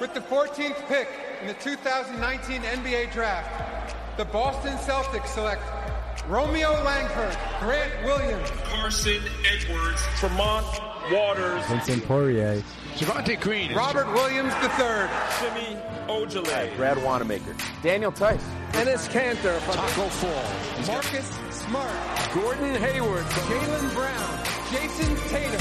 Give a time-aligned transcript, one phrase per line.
[0.00, 1.08] With the 14th pick
[1.40, 5.62] in the 2019 NBA Draft, the Boston Celtics select
[6.28, 10.66] Romeo Langford, Grant Williams, Carson Edwards, Tremont
[11.10, 12.62] Waters, Vincent Poirier,
[12.96, 15.76] Javonte Green, Robert Williams III, Semi
[16.08, 18.42] Ojeleye, Brad Wanamaker, Daniel Theis,
[18.72, 25.60] Enes Kanter, Tacko Fall, Marcus Smart, Gordon Hayward, Jaylen Brown, Jayson Tatum,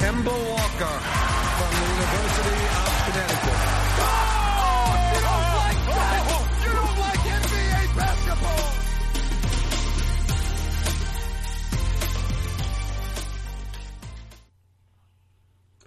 [0.00, 3.60] Kemba Walker from the University of Connecticut.
[4.00, 6.20] Oh, you don't like that!
[6.64, 8.72] You don't like NBA basketball!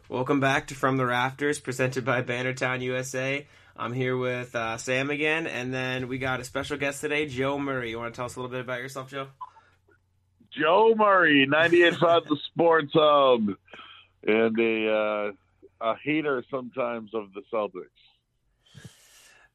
[0.09, 3.47] Welcome back to From the Rafters, presented by Bannertown USA.
[3.75, 7.57] I'm here with uh, Sam again, and then we got a special guest today, Joe
[7.57, 7.89] Murray.
[7.89, 9.29] You want to tell us a little bit about yourself, Joe?
[10.51, 13.55] Joe Murray, 98.5 The Sports Hub,
[14.27, 15.31] and a uh,
[15.83, 17.89] a hater sometimes of the Celtics.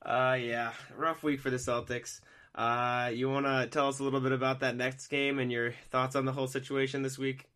[0.02, 2.20] Uh, yeah, rough week for the Celtics.
[2.54, 5.72] Uh, you want to tell us a little bit about that next game and your
[5.90, 7.46] thoughts on the whole situation this week?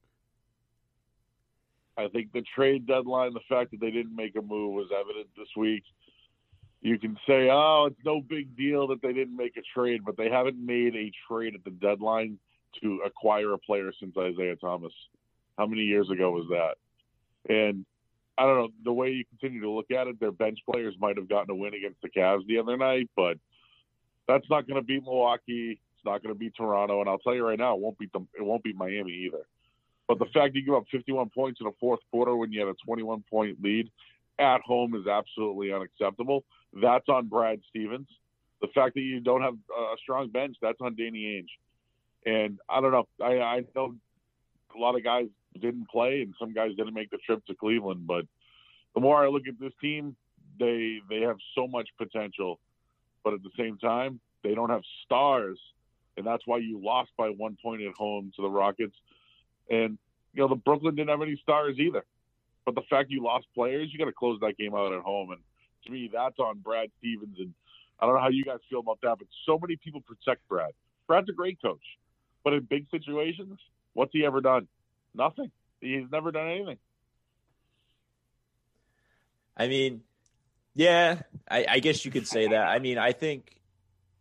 [1.98, 5.28] I think the trade deadline, the fact that they didn't make a move was evident
[5.36, 5.82] this week.
[6.80, 10.16] You can say, oh, it's no big deal that they didn't make a trade, but
[10.16, 12.38] they haven't made a trade at the deadline
[12.82, 14.92] to acquire a player since Isaiah Thomas.
[15.58, 17.54] How many years ago was that?
[17.54, 17.84] And
[18.38, 21.16] I don't know, the way you continue to look at it, their bench players might
[21.16, 23.36] have gotten a win against the Cavs the other night, but
[24.26, 25.72] that's not going to beat Milwaukee.
[25.72, 28.12] It's not going to beat Toronto, and I'll tell you right now, it won't beat
[28.12, 28.28] them.
[28.36, 29.46] It won't beat Miami either.
[30.08, 32.68] But the fact you give up 51 points in the fourth quarter when you had
[32.68, 33.90] a 21 point lead
[34.38, 36.44] at home is absolutely unacceptable.
[36.72, 38.08] That's on Brad Stevens.
[38.60, 41.42] The fact that you don't have a strong bench, that's on Danny
[42.26, 42.30] Ainge.
[42.30, 43.08] And I don't know.
[43.20, 43.94] I, I know
[44.74, 45.26] a lot of guys
[45.60, 48.06] didn't play, and some guys didn't make the trip to Cleveland.
[48.06, 48.26] But
[48.94, 50.16] the more I look at this team,
[50.58, 52.58] they they have so much potential,
[53.24, 55.58] but at the same time, they don't have stars,
[56.16, 58.96] and that's why you lost by one point at home to the Rockets.
[59.70, 59.98] And
[60.34, 62.04] you know the Brooklyn didn't have any stars either.
[62.64, 65.32] But the fact you lost players, you got to close that game out at home.
[65.32, 65.40] And
[65.84, 67.36] to me, that's on Brad Stevens.
[67.38, 67.52] And
[67.98, 70.72] I don't know how you guys feel about that, but so many people protect Brad.
[71.06, 71.82] Brad's a great coach,
[72.44, 73.58] but in big situations,
[73.94, 74.68] what's he ever done?
[75.14, 75.50] Nothing.
[75.80, 76.78] He's never done anything.
[79.56, 80.02] I mean,
[80.74, 82.68] yeah, I, I guess you could say that.
[82.68, 83.60] I mean, I think,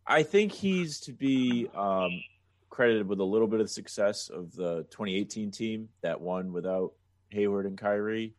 [0.06, 2.22] I think he's to be um,
[2.70, 6.92] credited with a little bit of success of the 2018 team that won without
[7.30, 8.34] Hayward and Kyrie,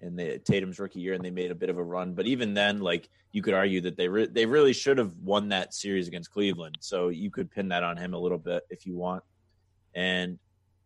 [0.00, 2.14] and the Tatum's rookie year, and they made a bit of a run.
[2.14, 5.48] But even then, like you could argue that they re- they really should have won
[5.48, 6.78] that series against Cleveland.
[6.80, 9.24] So you could pin that on him a little bit if you want.
[9.94, 10.38] And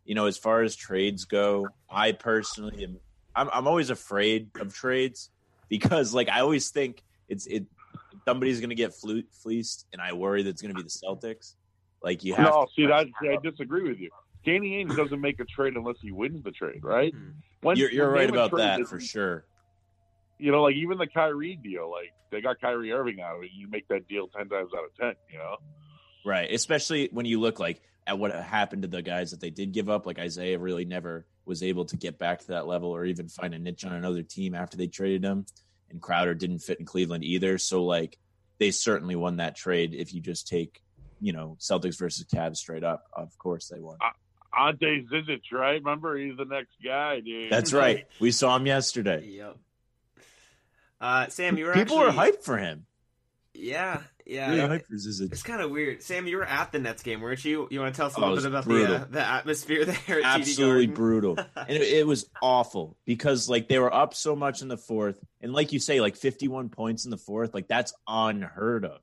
[0.05, 2.99] you know, as far as trades go, I personally am
[3.35, 5.31] I'm, I'm always afraid of trades
[5.69, 7.65] because like I always think it's it
[8.27, 10.89] somebody's going to get fle- fleeced, and I worry that it's going to be the
[10.89, 11.55] Celtics.
[12.03, 14.11] Like you have No, to, see, that, I disagree with you.
[14.45, 17.15] Danny Ainge doesn't make a trade unless he wins the trade, right?
[17.15, 17.31] Hmm.
[17.61, 19.45] When, you're, you're when right about that for sure.
[20.39, 23.51] You know, like even the Kyrie deal, like they got Kyrie Irving out of it.
[23.55, 25.15] You make that deal ten times out of ten.
[25.33, 25.57] You know,
[26.25, 26.51] Right.
[26.53, 29.89] Especially when you look like at what happened to the guys that they did give
[29.89, 30.07] up.
[30.07, 33.55] Like Isaiah really never was able to get back to that level or even find
[33.55, 35.47] a niche on another team after they traded him.
[35.91, 37.59] And Crowder didn't fit in Cleveland either.
[37.59, 38.19] So like
[38.59, 40.81] they certainly won that trade if you just take,
[41.21, 43.05] you know, Celtics versus Cavs straight up.
[43.13, 43.99] Of course they won.
[44.59, 45.83] Ante Zizic, right?
[45.83, 47.51] Remember, he's the next guy, dude.
[47.51, 48.07] That's right.
[48.21, 49.27] We saw him yesterday.
[49.27, 49.57] Yep.
[51.01, 52.87] Uh, Sam, you were People actually, are hyped for him.
[53.55, 54.51] Yeah, yeah.
[54.51, 55.33] Really hyped for Zizic.
[55.33, 56.03] It's kind of weird.
[56.03, 57.69] Sam, you were at the Nets game, weren't you?
[57.71, 59.27] You want to tell us a Oh, little it bit was about the uh, the
[59.27, 59.95] atmosphere there?
[59.95, 60.95] At TD absolutely Garden?
[60.95, 64.77] brutal and it, it was awful because like they were up so much in the
[64.77, 69.01] fourth and like you say like 51 points in the fourth like that's unheard of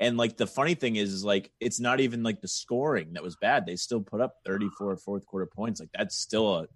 [0.00, 3.22] and like the funny thing is, is like it's not even like the scoring that
[3.22, 6.66] was bad they still put up 34 fourth quarter points like that's still a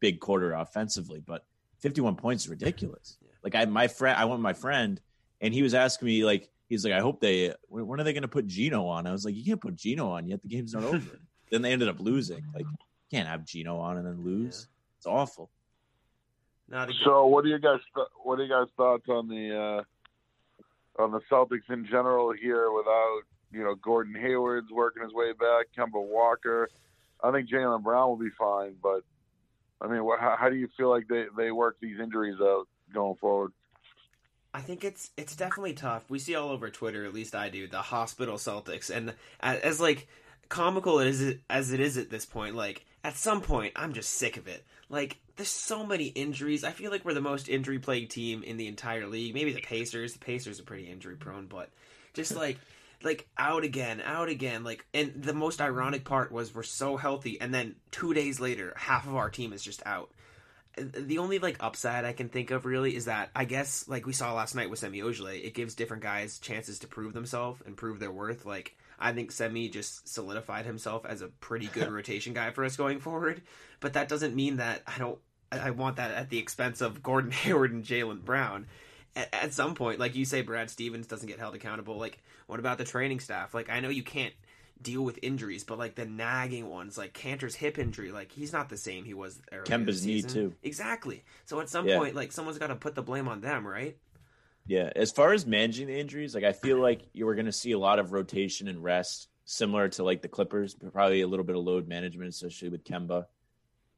[0.00, 1.44] big quarter offensively but
[1.80, 5.00] 51 points is ridiculous like i my friend i went with my friend
[5.40, 8.12] and he was asking me like he's like i hope they when when are they
[8.12, 10.48] going to put gino on i was like you can't put gino on yet the
[10.48, 11.18] game's not over
[11.50, 12.76] then they ended up losing like you
[13.10, 14.68] can't have Gino on and then lose.
[14.98, 15.50] It's awful.
[16.68, 17.80] Not a So, what do you guys
[18.22, 19.84] what are you guys thoughts on the
[20.98, 22.70] uh, on the Celtics in general here?
[22.70, 23.20] Without
[23.52, 26.68] you know Gordon Hayward's working his way back, Kemba Walker.
[27.22, 29.00] I think Jaylen Brown will be fine, but
[29.80, 32.68] I mean, what, how, how do you feel like they they work these injuries out
[32.92, 33.52] going forward?
[34.58, 36.10] I think it's it's definitely tough.
[36.10, 39.80] We see all over Twitter, at least I do, the hospital Celtics, and as, as
[39.80, 40.08] like
[40.48, 44.14] comical as it, as it is at this point, like at some point, I'm just
[44.14, 44.64] sick of it.
[44.88, 46.64] Like there's so many injuries.
[46.64, 49.32] I feel like we're the most injury plagued team in the entire league.
[49.32, 50.14] Maybe the Pacers.
[50.14, 51.70] The Pacers are pretty injury prone, but
[52.12, 52.58] just like
[53.04, 54.64] like out again, out again.
[54.64, 58.72] Like and the most ironic part was we're so healthy, and then two days later,
[58.76, 60.10] half of our team is just out.
[60.80, 64.12] The only like upside I can think of really is that I guess like we
[64.12, 67.76] saw last night with Semi Ojeleye, it gives different guys chances to prove themselves and
[67.76, 68.44] prove their worth.
[68.46, 72.76] Like I think Semi just solidified himself as a pretty good rotation guy for us
[72.76, 73.42] going forward.
[73.80, 75.18] But that doesn't mean that I don't.
[75.50, 78.66] I want that at the expense of Gordon Hayward and Jaylen Brown.
[79.16, 81.96] At, at some point, like you say, Brad Stevens doesn't get held accountable.
[81.96, 83.54] Like, what about the training staff?
[83.54, 84.34] Like, I know you can't
[84.82, 88.68] deal with injuries, but like the nagging ones, like Kanter's hip injury, like he's not
[88.68, 90.54] the same he was earlier Kemba's knee, too.
[90.62, 91.24] Exactly.
[91.44, 91.98] So at some Yeah.
[91.98, 93.96] point, like someone's got to put the blame on them, right?
[94.66, 97.52] Yeah, as far as managing the injuries, like I feel like you were going to
[97.52, 101.26] see a lot of rotation and rest, similar to like the Clippers, but probably a
[101.26, 103.24] little bit of load management, especially with Kemba,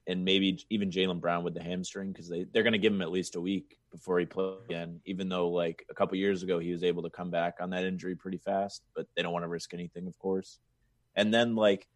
[0.07, 3.03] and maybe even Jaylen Brown with the hamstring because they they're going to give him
[3.03, 5.01] at least a week before he plays again.
[5.05, 7.85] Even though like a couple years ago he was able to come back on that
[7.85, 10.61] injury pretty fast, but they don't want to risk anything, of course.
[11.15, 11.87] And then like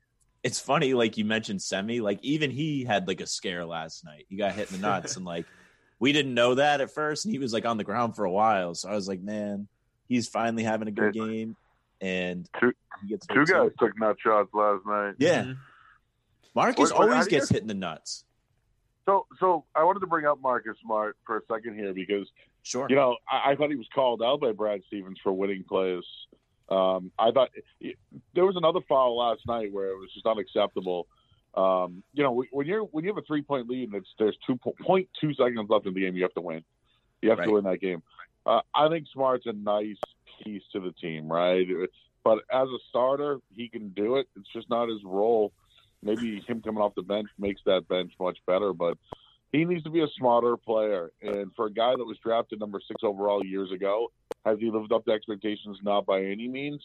[0.42, 4.26] it's funny, like you mentioned Semi, like even he had like a scare last night.
[4.28, 5.46] He got hit in the nuts and like
[5.98, 8.30] we didn't know that at first, and he was like on the ground for a
[8.30, 8.74] while.
[8.74, 9.68] So I was like, man,
[10.08, 11.56] he's finally having a good game,
[12.00, 12.72] and Two-
[13.02, 15.14] he gets Two hurt, so- guys took nut shots last night.
[15.18, 15.56] Yeah, Mhm.
[16.54, 18.24] Marcus Wait, wait, always do gets hit in the nuts.
[19.06, 22.26] So, so I wanted to bring up Marcus Smart for a second here because
[22.62, 25.64] Sure, you know I, I thought he was called out by Brad Stevens for winning
[25.68, 26.04] plays.
[26.68, 27.50] Um, I thought
[28.34, 31.06] there was another foul last night where it was just unacceptable.
[31.54, 34.36] Um, you know, when you're when you have a three point lead and it's there's
[34.46, 36.64] two point two seconds left in the game, you have to win.
[37.22, 37.46] You have Right.
[37.46, 38.02] to win that game.
[38.46, 39.96] Uh, I think Smart's a nice
[40.42, 41.66] piece to the team, right?
[42.24, 44.26] But as a starter, he can do it.
[44.36, 45.52] It's just not his role.
[46.02, 48.98] Maybe him coming off the bench makes that bench much better, but
[49.54, 51.12] he needs to be a smarter player.
[51.22, 54.10] And for a guy that was drafted number six overall years ago,
[54.44, 55.78] has he lived up to expectations?
[55.82, 56.82] Not by any means.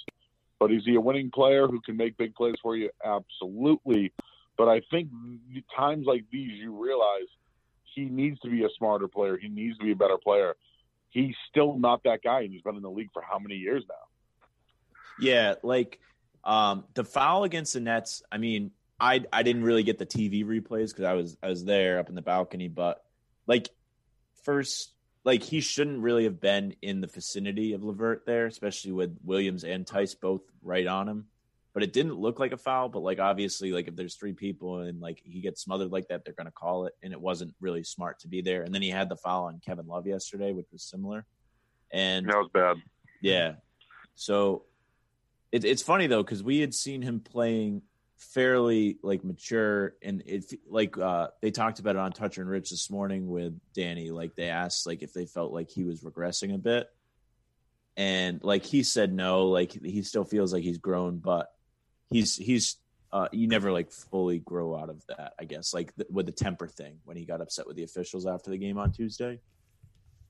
[0.60, 2.90] But is he a winning player who can make big plays for you?
[3.04, 4.14] Absolutely.
[4.58, 5.10] But I think
[5.76, 7.28] times like these, you realize
[7.96, 9.38] he needs to be a smarter player.
[9.38, 10.56] He needs to be a better player.
[11.10, 13.84] He's still not that guy, and he's been in the league for how many years
[13.88, 13.96] now?
[15.20, 16.00] yeah, like
[16.44, 18.24] um, the foul against the Nets.
[18.32, 21.64] I mean, I I didn't really get the TV replays because I was I was
[21.66, 23.04] there up in the balcony, but
[23.48, 23.70] like
[24.44, 24.94] first.
[25.26, 29.66] Like he shouldn't really have been in the vicinity of Levert there, especially with Williams
[29.66, 31.26] and Theis both right on him.
[31.74, 32.88] But it didn't look like a foul.
[32.88, 36.24] But like obviously, like if there's three people and like he gets smothered like that,
[36.24, 36.94] they're gonna call it.
[37.04, 38.64] And it wasn't really smart to be there.
[38.64, 41.26] And then he had the foul on Kevin Love yesterday, which was similar.
[41.92, 42.78] And That was bad.
[43.22, 43.56] yeah.
[44.16, 44.64] So
[45.52, 47.82] it, it's funny though because we had seen him playing
[48.20, 52.70] fairly like mature, and it like uh, they talked about it on Toucher and Rich
[52.70, 54.12] this morning with Danny.
[54.12, 56.90] Like they asked like if they felt like he was regressing a bit,
[57.98, 59.48] and like he said no.
[59.48, 61.52] Like he still feels like he's grown, but
[62.10, 62.78] he's he's
[63.12, 65.34] uh, you never like fully grow out of that.
[65.40, 68.28] I guess like th- with the temper thing when he got upset with the officials
[68.28, 69.40] after the game on Tuesday.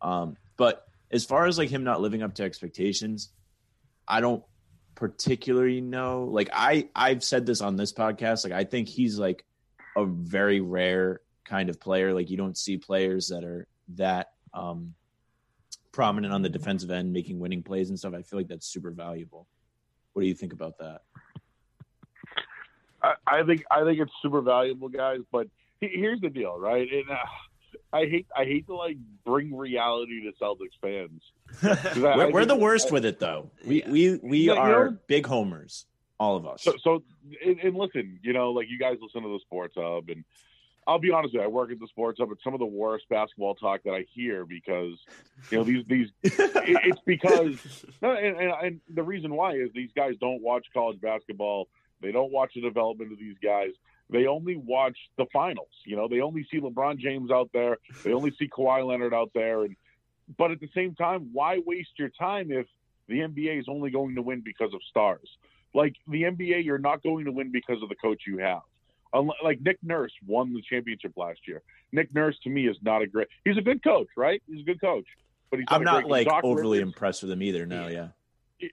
[0.01, 3.31] Um, but as far as like him not living up to expectations,
[4.07, 4.43] I don't
[4.99, 6.25] particularly know.
[6.25, 8.43] Like I I've said this on this podcast.
[8.43, 9.45] Like I think he's like
[9.95, 12.13] a very rare kind of player.
[12.13, 13.65] Like you don't see players that are
[13.95, 14.93] that um
[15.93, 18.13] prominent on the defensive end making winning plays and stuff.
[18.13, 19.47] I feel like that's super valuable.
[20.11, 21.01] What do you think about that?
[23.01, 25.19] I, I think I think it's super valuable, guys.
[25.31, 25.47] But
[25.79, 26.91] he- here's the deal, right?
[26.91, 27.15] And, uh,
[27.93, 31.21] I hate I hate to like bring reality to Celtics fans.
[31.63, 33.49] I- we're, I we're the think- worst with it though.
[33.65, 33.89] We Yeah.
[33.91, 35.85] we we Yeah, you are know- big homers,
[36.19, 36.63] all of us.
[36.63, 37.03] So, so
[37.45, 40.23] and, and listen, you know, like you guys listen to the Sports Hub, and
[40.87, 42.31] I'll be honest with you, I work at the Sports Hub.
[42.31, 44.97] It's some of the worst basketball talk that I hear because,
[45.51, 46.33] you know, these these it,
[46.85, 50.99] it's because no, and, and, and the reason why is these guys don't watch college
[50.99, 51.67] basketball.
[52.01, 53.71] They don't watch the development of these guys.
[54.09, 55.69] They only watch the finals.
[55.85, 57.77] You know, they only see LeBron James out there.
[58.03, 59.63] They only see Kawhi Leonard out there.
[59.63, 59.75] And
[60.37, 62.65] but at the same time, why waste your time if
[63.07, 65.29] the NBA is only going to win because of stars?
[65.73, 68.61] Like the NBA, you're not going to win because of the coach you have.
[69.43, 71.61] Like Nick Nurse won the championship last year.
[71.91, 73.27] Nick Nurse to me is not a great.
[73.43, 74.41] He's a good coach, right?
[74.47, 75.05] He's a good coach,
[75.49, 77.65] but he's I'm not like Doc overly Rivers- impressed with him either.
[77.65, 78.09] No, yeah.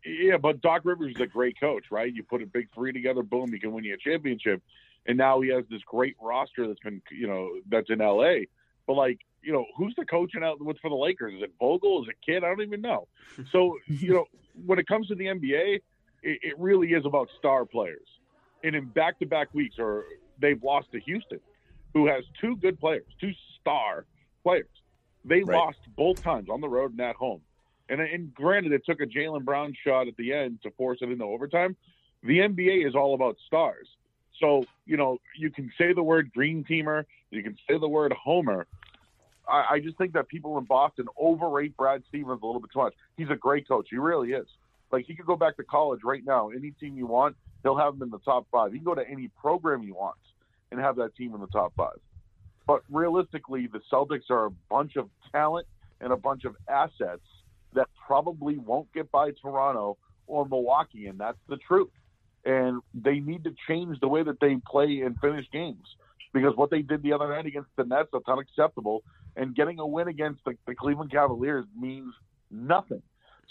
[0.05, 2.12] yeah, but Doc Rivers is a great coach, right?
[2.12, 4.62] You put a big three together, boom, you can win you a championship.
[5.08, 8.46] And now he has this great roster that's been, you know, that's in LA.
[8.86, 11.34] But like, you know, who's the coach L- what's for the Lakers?
[11.34, 12.02] Is it Vogel?
[12.02, 12.42] Is it Kidd?
[12.44, 13.06] I don't even know.
[13.52, 14.25] So, you know,
[14.64, 15.76] when it comes to the NBA,
[16.22, 18.06] it, it really is about star players.
[18.64, 20.04] and in back-to-back weeks, or
[20.40, 21.38] they've lost to Houston,
[21.94, 24.06] who has two good players, two star
[24.42, 24.66] players.
[25.25, 25.56] They Right.
[25.56, 27.42] lost both times on the road and at home.
[27.88, 31.10] And, and granted, it took a Jaylen Brown shot at the end to force it
[31.10, 31.76] into overtime.
[32.25, 33.86] The NBA is all about stars.
[34.40, 38.12] So, you know, you can say the word green teamer, you can say the word
[38.12, 38.66] homer.
[39.49, 42.81] I, I just think that people in Boston overrate Brad Stevens a little bit too
[42.81, 42.95] much.
[43.16, 43.88] He's a great coach.
[43.90, 44.47] He really is.
[44.93, 46.50] Like, he could go back to college right now.
[46.50, 48.73] Any team you want, he'll have him in the top five.
[48.73, 50.21] He can go to any program he wants
[50.71, 51.99] and have that team in the top five.
[52.66, 55.66] But realistically, the Celtics are a bunch of talent
[56.00, 57.23] and a bunch of assets
[57.75, 61.90] that probably won't get by Toronto or Milwaukee, and that's the truth.
[62.46, 65.84] And they need to change the way that they play and finish games
[66.32, 69.02] because what they did the other night against the Nets that's unacceptable.
[69.36, 72.14] And getting a win against the, the Cleveland Cavaliers means
[72.50, 73.02] nothing.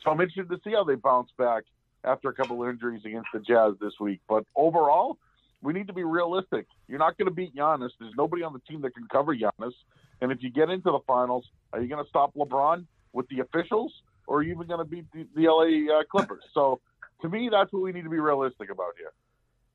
[0.03, 1.63] So I'm interested to see how they bounce back
[2.03, 4.21] after a couple of injuries against the Jazz this week.
[4.27, 5.17] But overall,
[5.61, 6.67] we need to be realistic.
[6.87, 7.89] You're not going to beat Giannis.
[7.99, 9.73] There's nobody on the team that can cover Giannis.
[10.21, 13.39] And if you get into the finals, are you going to stop LeBron with the
[13.39, 13.91] officials,
[14.27, 16.43] or are you even going to beat the, the LA uh, Clippers?
[16.53, 16.79] So
[17.21, 19.11] to me, that's what we need to be realistic about here.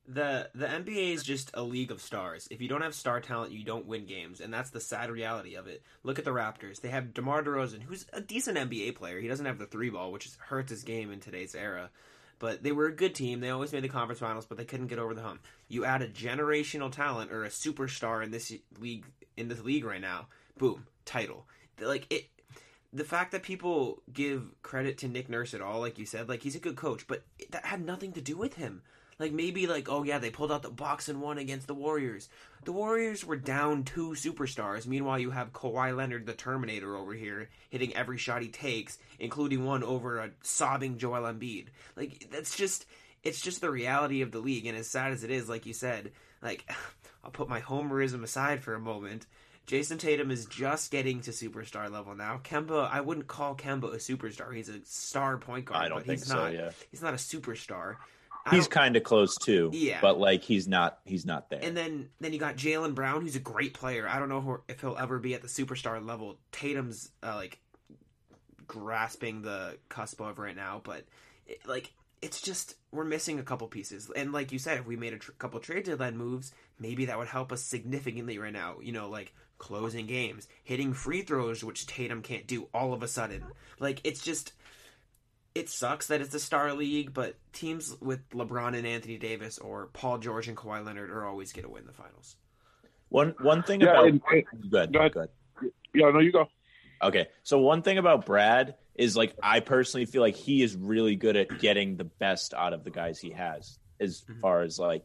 [0.07, 2.49] The the NBA is just a league of stars.
[2.51, 5.55] If you don't have star talent, you don't win games, and that's the sad reality
[5.55, 5.83] of it.
[6.03, 6.81] Look at the Raptors.
[6.81, 9.21] They have DeMar DeRozan, who's a decent NBA player.
[9.21, 11.91] He doesn't have the three ball, which hurts his game in today's era.
[12.41, 13.41] But they were a good team.
[13.41, 15.43] They always made the conference finals, but they couldn't get over the hump.
[15.69, 19.05] You add a generational talent or a superstar in this league
[19.37, 20.27] in this league right now,
[20.59, 21.47] boom, title.
[21.81, 22.29] Like it
[22.93, 26.43] the fact that people give credit to Nick Nurse at all, like you said, like
[26.43, 28.83] he's a good coach, but that had nothing to do with him.
[29.19, 32.31] Like maybe like oh yeah, they pulled out the box and won against the Warriors.
[32.65, 34.87] The Warriors were down two superstars.
[34.87, 39.65] Meanwhile, you have Kawhi Leonard, the Terminator, over here hitting every shot he takes, including
[39.65, 41.67] one over a sobbing Joel Embiid.
[41.97, 42.87] Like that's just
[43.23, 44.67] it's just the reality of the league.
[44.67, 46.69] And as sad as it is, like you said, like
[47.25, 49.27] I'll put my homerism aside for a moment.
[49.71, 52.41] Jayson Tatum is just getting to superstar level now.
[52.43, 54.53] Kemba, I wouldn't call Kemba a superstar.
[54.53, 56.53] He's a star point guard, I don't but think he's so, not.
[56.53, 56.71] yeah.
[56.91, 57.97] He's not a superstar.
[58.45, 59.71] I He's kind of close too.
[59.73, 59.99] Yeah.
[60.01, 61.61] But like he's not he's not there.
[61.63, 64.09] And then then you got Jaylen Brown, who's a great player.
[64.09, 66.39] I don't know who- if he'll ever be at the superstar level.
[66.51, 67.59] Tatum's uh, like
[68.67, 71.05] grasping the cusp of right now, but
[71.47, 74.11] it, like it's just we're missing a couple pieces.
[74.15, 77.19] And like you said, if we made a tr- couple trade deadline moves, maybe that
[77.19, 78.77] would help us significantly right now.
[78.83, 83.09] You know, like closing games, hitting free throws, which Tatum can't do all of a
[83.09, 83.45] sudden.
[83.79, 84.53] Like it's just
[85.55, 89.87] it sucks that it's a star league, but teams with LeBron and Anthony Davis or
[89.93, 92.37] Paul George and Kawhi Leonard are always going to win the finals.
[93.11, 95.13] one one thing Yeah, about and- and- good, go ahead.
[95.13, 95.29] good.
[95.95, 96.49] Yeah, no, you go.
[97.03, 97.27] Okay.
[97.43, 101.37] So one thing about Brad is like I personally feel like he is really good
[101.37, 104.41] at getting the best out of the guys he has as Mhm.
[104.41, 105.05] far as like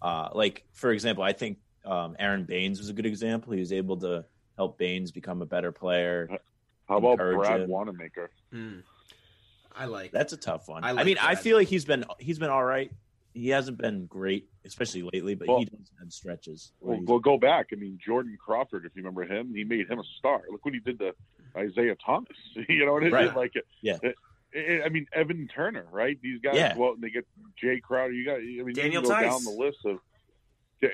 [0.00, 3.52] uh like for example, I think um Aron Baynes was a good example.
[3.52, 4.24] He was able to
[4.56, 6.28] help Baynes become a better player.
[6.88, 7.68] How about Brad him.
[7.70, 8.30] Wanamaker?
[8.52, 8.82] Mm.
[9.74, 10.84] I like That's a tough one.
[10.84, 12.90] I I, like mean, I feel like he's been he's been all right.
[13.34, 16.72] He hasn't been great, especially lately, but Well- he does have stretches.
[16.80, 17.68] where Well, we'll go back.
[17.72, 20.42] I mean, Jordan Crawford, if you remember him, he made him a star.
[20.50, 21.14] Look what he did to
[21.56, 22.36] Isaiah Thomas.
[22.68, 23.12] you know what I mean?
[23.14, 23.34] Right.
[23.36, 23.96] Like, Yeah.
[24.02, 24.16] it-
[24.52, 26.20] it- I mean, Evan Turner, right?
[26.20, 26.74] These guys Yeah.
[26.76, 27.26] go out and they get
[27.62, 28.12] Jae Crowder.
[28.12, 29.30] You got, I mean, Daniel you can go Theis.
[29.30, 29.98] down the list of.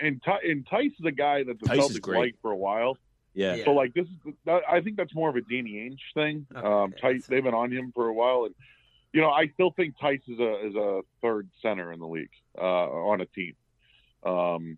[0.03, 2.19] And, Ty, and Theis is a guy that the Theis Celtics great.
[2.19, 2.99] liked for a while.
[3.35, 3.55] yeah.
[3.57, 3.65] Yeah.
[3.65, 6.47] So like this is, that, I think that's more of a Danny Ainge thing.
[6.55, 8.55] Okay, Um, Theis, they've been on him for a while, and
[9.13, 12.31] you know, I still think Theis is a is a third center in the league
[12.59, 13.55] uh, on a team.
[14.25, 14.77] Um,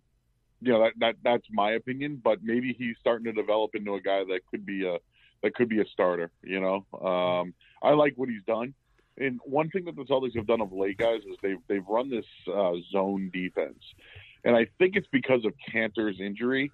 [0.61, 4.01] you know that, that that's my opinion, but maybe he's starting to develop into a
[4.01, 4.97] guy that could be a
[5.43, 6.31] that could be a starter.
[6.43, 8.73] You know, um, I like what he's done.
[9.17, 12.09] And one thing that the Celtics have done of late, guys, is they've they've run
[12.09, 13.83] this uh, zone defense,
[14.43, 16.71] and I think it's because of Kanter's injury.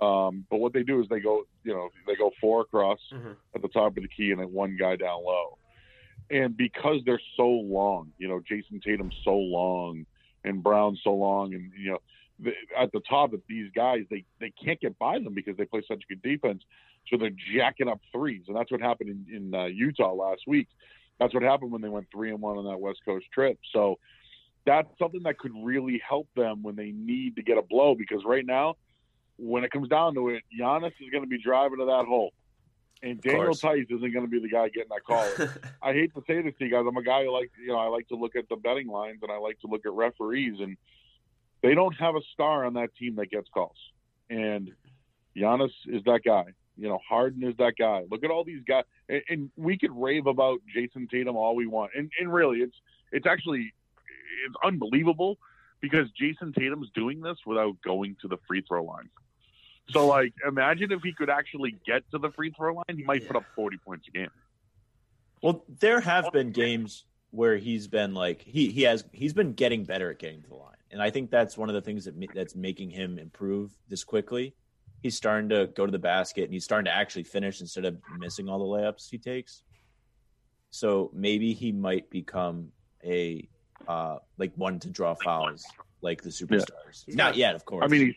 [0.00, 3.36] Um, but what they do is they go, you know, they go four across Mhm.
[3.54, 5.58] at the top of the key and then one guy down low.
[6.30, 10.06] And because they're so long, you know, Jayson Tatum's so long
[10.44, 11.98] and Brown's so long, and you know,
[12.40, 15.66] the, at the top of these guys, they they can't get by them because they
[15.66, 16.64] play such good defense.
[17.08, 20.68] So they're jacking up threes, and that's what happened in, in uh, Utah last week.
[21.18, 23.58] That's what happened when they went three and one on that West Coast trip.
[23.72, 23.98] So
[24.64, 28.22] that's something that could really help them when they need to get a blow because
[28.24, 28.76] right now,
[29.36, 32.32] when it comes down to it, Giannis is going to be driving to that hole.
[33.02, 33.52] And Daniel.
[33.52, 35.26] Theis isn't going to be the guy getting that call.
[35.82, 36.84] I hate to say this to you guys.
[36.86, 39.18] I'm a guy who like you know I like to look at the betting lines
[39.22, 40.76] and I like to look at referees and
[41.62, 43.76] they don't have a star on that team that gets calls.
[44.30, 44.70] And
[45.36, 46.44] Giannis is that guy.
[46.76, 48.04] You know, Harden is that guy.
[48.10, 51.66] Look at all these guys, and, and we could rave about Jayson Tatum all we
[51.66, 52.76] want, and and really, it's
[53.12, 53.74] it's actually
[54.46, 55.38] it's unbelievable.
[55.80, 59.10] because Jayson Tatum's doing this without going to the free throw line.
[59.90, 63.26] So, like, imagine if he could actually get to the free throw line, he might
[63.26, 64.30] put up 40 points a game.
[65.42, 69.84] Well, there have been games where he's been like he he has he's been getting
[69.84, 72.14] better at getting to the line, and I think that's one of the things that
[72.32, 74.54] that's making him improve this quickly.
[75.02, 77.98] He's starting to go to the basket and he's starting to actually finish instead of
[78.20, 79.64] missing all the layups he takes.
[80.70, 82.68] So maybe he might become
[83.04, 83.48] a
[83.88, 85.64] uh like one to draw fouls
[86.00, 87.04] like the superstars.
[87.06, 87.84] He's Not yet, of course.
[87.84, 88.14] I mean, he's,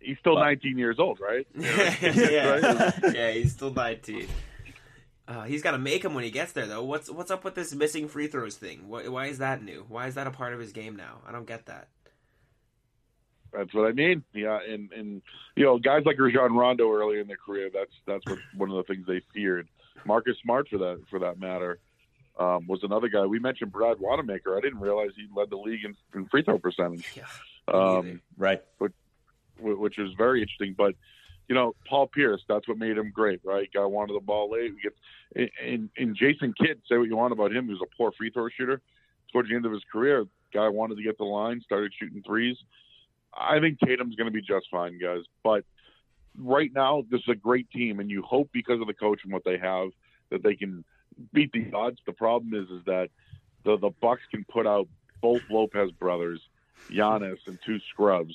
[0.00, 1.46] he's still But- 19 years old, right?
[1.58, 4.26] yeah, yeah, he's still 19.
[5.26, 6.84] Uh, he's got to make them when he gets there, though.
[6.84, 8.88] What's what's up with this missing free throws thing?
[8.88, 9.86] Why, why is that new?
[9.88, 11.20] Why is that a part of his game now?
[11.26, 11.88] I don't get that.
[13.50, 14.22] That's what I mean.
[14.34, 15.22] Yeah, and and
[15.56, 18.76] you know, guys like Rajon Rondo early in their career, that's that's what one of
[18.76, 19.66] the things they feared.
[20.04, 21.78] Marcus Smart, for that for that matter,
[22.38, 23.24] um, was another guy.
[23.26, 24.56] We mentioned Brad Wanamaker.
[24.56, 27.24] I didn't realize he led the league in, in free throw percentage, Yeah,
[27.72, 28.62] um, right.
[28.78, 28.88] wh-
[29.58, 30.74] which is very interesting.
[30.76, 30.94] But
[31.48, 33.68] you know, Paul Pierce, that's what made him great, right?
[33.72, 34.72] Guy wanted the ball late.
[34.74, 37.96] We get and, and Jason Kidd, say what you want about him, he was a
[37.96, 38.80] poor free throw shooter.
[39.32, 42.56] Towards the end of his career, guy wanted to get the line, started shooting threes.
[43.36, 45.22] I think Tatum's going to be just fine, guys.
[45.42, 45.64] But
[46.38, 49.32] right now, this is a great team, and you hope because of the coach and
[49.32, 49.88] what they have
[50.30, 50.84] that they can
[51.32, 51.98] beat the odds.
[52.06, 53.08] The problem is, is that
[53.64, 54.88] the the Bucks can put out
[55.20, 56.40] both Lopez brothers,
[56.90, 58.34] Giannis, and two scrubs.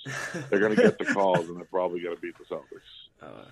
[0.49, 3.21] They're going to get the calls, and they're probably going to beat the Celtics.
[3.21, 3.45] uh,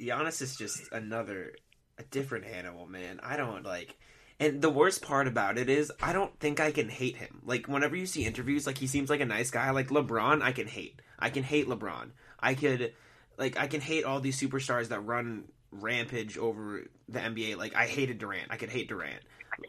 [0.00, 1.54] Giannis is just another,
[1.98, 3.20] a different animal, man.
[3.22, 3.96] I don't like.
[4.40, 7.42] And the worst part about it is, I don't think I can hate him.
[7.44, 9.70] Like, whenever you see interviews, like, he seems like a nice guy.
[9.70, 11.02] Like, LeBron, I can hate.
[11.18, 12.10] I can hate LeBron.
[12.38, 12.94] I could,
[13.36, 17.56] like, I can hate all these superstars that run rampage over the NBA.
[17.56, 18.50] Like, I hated Durant.
[18.50, 19.20] I could hate Durant.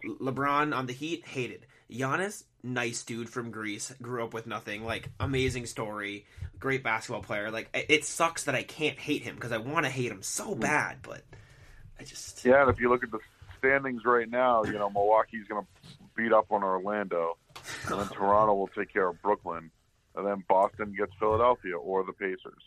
[0.05, 1.65] LeBron on the Heat, hated.
[1.91, 4.83] Giannis, nice dude from Greece, grew up with nothing.
[4.83, 6.25] Like, amazing story,
[6.59, 7.49] great basketball player.
[7.49, 10.55] Like, it- sucks that I can't hate him because I want to hate him so
[10.55, 10.59] mm.
[10.59, 11.23] bad, but
[11.99, 12.45] I just.
[12.45, 13.19] Yeah, and if you look at the
[13.57, 15.67] standings right now, you know Milwaukee's going to
[16.15, 17.37] beat up on Orlando,
[17.87, 19.69] and then Toronto will take care of Brooklyn,
[20.15, 22.63] and then Boston gets Philadelphia or the Pacers,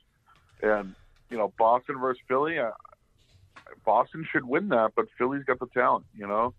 [0.63, 0.95] and
[1.31, 2.59] you know Boston versus Philly.
[3.85, 6.55] Boston should win that, but Philly's got the talent, you know.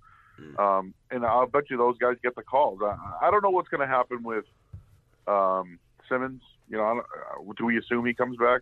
[0.58, 2.80] Um, and I'll bet you those guys get the calls.
[2.84, 4.46] I, I don't know what's going to happen with
[5.28, 6.42] um, Simmons.
[6.70, 8.62] You know, I don't, uh, do we assume he comes back?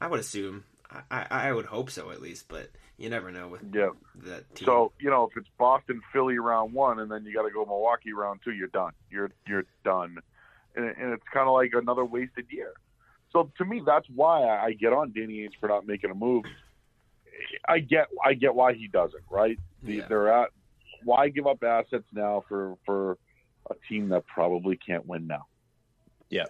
[0.00, 0.64] I would assume.
[1.10, 3.90] I, I, would hope so at least, but you never know with Yeah.
[4.24, 4.66] that team.
[4.66, 7.64] So you know, if it's Boston, Philly round one, and then you got to go
[7.64, 8.92] Milwaukee round two, you're done.
[9.10, 10.18] You're you're done,
[10.76, 12.72] and, and it's kind of like another wasted year.
[13.32, 16.14] So to me, that's why I I get on Danny Ainge for not making a
[16.14, 16.44] move.
[17.68, 19.24] I get I get why he doesn't.
[19.30, 19.58] Right?
[19.82, 20.06] The, Yeah.
[20.08, 20.50] They're at
[21.04, 23.18] why give up assets now for for
[23.70, 25.46] a team that probably can't win now.
[26.30, 26.46] Yeah.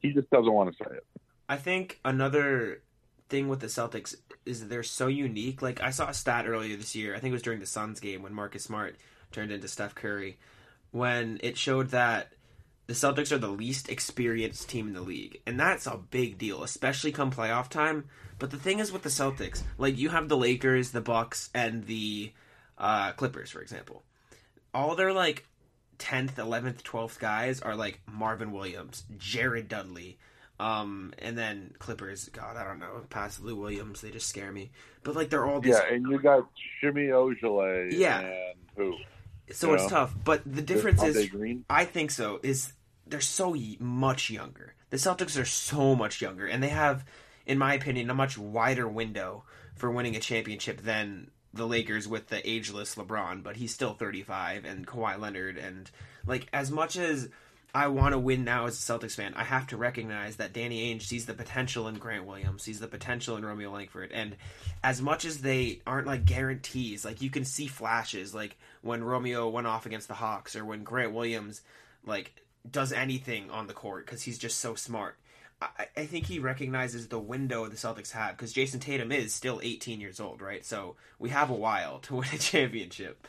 [0.00, 1.06] He just doesn't want to say it.
[1.48, 2.82] I think another
[3.28, 4.14] thing with the Celtics
[4.44, 5.62] is they're so unique.
[5.62, 7.14] Like I saw a stat earlier this year.
[7.14, 8.96] I think it was during the Suns game when Marcus Smart
[9.32, 10.38] turned into Steph Curry,
[10.90, 12.32] when it showed that
[12.90, 16.64] the Celtics are the least experienced team in the league, and that's a big deal,
[16.64, 18.06] especially come playoff time.
[18.40, 21.86] But the thing is with the Celtics, like you have the Lakers, the Bucks, and
[21.86, 22.32] the
[22.76, 24.02] uh, Clippers, for example.
[24.74, 25.46] All their like
[25.98, 30.18] tenth, eleventh, twelfth guys are like Marvin Williams, Jared Dudley,
[30.58, 32.28] um, and then Clippers.
[32.30, 34.72] God, I don't know, past Lou Williams, they just scare me.
[35.04, 35.76] But like they're all these.
[35.76, 36.48] Yeah, and you got
[36.80, 37.92] Semi Ojeleye.
[37.92, 38.18] Yeah.
[38.18, 38.96] and who?
[39.52, 40.14] so you it's know, tough.
[40.24, 41.64] But the difference is, Green.
[41.70, 42.40] I think so.
[42.42, 42.72] Is
[43.10, 44.74] they're so much younger.
[44.90, 47.04] The Celtics are so much younger, and they have,
[47.46, 49.44] in my opinion, a much wider window
[49.74, 53.42] for winning a championship than the Lakers with the ageless LeBron.
[53.42, 55.90] But he's still 35, and Kawhi Leonard, and
[56.26, 57.28] like as much as
[57.72, 60.92] I want to win now as a Celtics fan, I have to recognize that Danny
[60.92, 64.36] Ainge sees the potential in Grant Williams, sees the potential in Romeo Langford, and
[64.82, 69.48] as much as they aren't like guarantees, like you can see flashes, like when Romeo
[69.48, 71.62] went off against the Hawks, or when Grant Williams
[72.04, 72.34] like
[72.68, 75.16] does anything on the court because he's just so smart.
[75.62, 79.60] I, I think he recognizes the window the Celtics have because Jayson Tatum is still
[79.62, 80.64] 18 years old, right?
[80.64, 83.26] So we have a while to win a championship.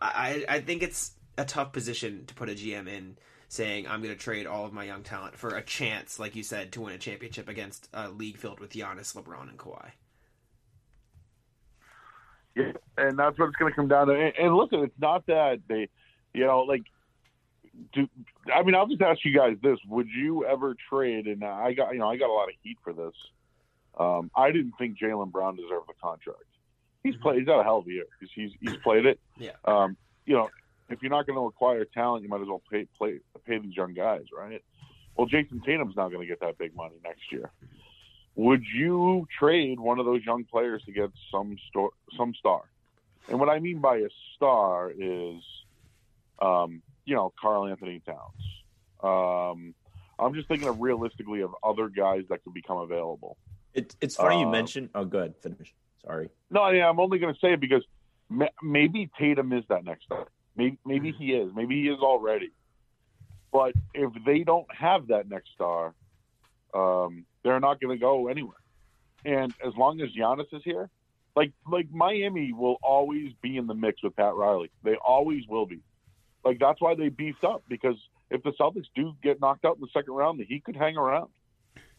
[0.00, 3.16] I, I think it's a tough position to put a GM in
[3.48, 6.42] saying I'm going to trade all of my young talent for a chance, like you
[6.42, 9.90] said, to win a championship against a league filled with Giannis, LeBron, and Kawhi.
[12.54, 14.14] Yeah, and that's what it's going to come down to.
[14.14, 15.88] And, and listen, it's not that they,
[16.32, 16.82] you know, like,
[17.92, 18.08] do
[18.52, 18.74] I mean?
[18.74, 21.26] I'll just ask you guys this: Would you ever trade?
[21.26, 23.14] And I got, you know, I got a lot of heat for this.
[23.98, 26.44] Um, I didn't think Jaylen Brown deserved the contract.
[27.02, 27.40] He's played.
[27.40, 28.06] He's had a hell of a year.
[28.20, 29.18] He's he's, he's played it.
[29.38, 29.52] Yeah.
[29.64, 30.50] Um, you know,
[30.90, 33.74] if you're not going to acquire talent, you might as well pay play pay these
[33.74, 34.62] young guys, right?
[35.16, 37.50] Well, Jayson Tatum's not going to get that big money next year.
[38.36, 42.62] Would you trade one of those young players to get some star, some star?
[43.28, 45.42] And what I mean by a star is,
[46.40, 48.62] um, you know, Karl Anthony Towns.
[49.02, 49.74] Um,
[50.18, 53.36] I'm just thinking of realistically of other guys that could become available.
[53.74, 54.90] It, it's funny you Uh, mentioned.
[54.94, 55.34] Oh, good.
[55.42, 55.74] Finish.
[56.06, 56.30] Sorry.
[56.50, 57.82] No, yeah, I'm only going to say it because
[58.28, 60.28] ma- maybe Tatum is that next star.
[60.56, 61.50] Maybe, maybe he is.
[61.54, 62.52] Maybe he is already.
[63.52, 65.94] But if they don't have that next star,
[66.72, 68.56] um, they're not going to go anywhere.
[69.24, 70.88] And as long as Giannis is here,
[71.34, 74.70] like like Miami will always be in the mix with Pat Riley.
[74.84, 75.80] They always will be.
[76.44, 77.96] Like that's why they beefed up because
[78.30, 81.28] if the Celtics do get knocked out in the second round, he could hang around.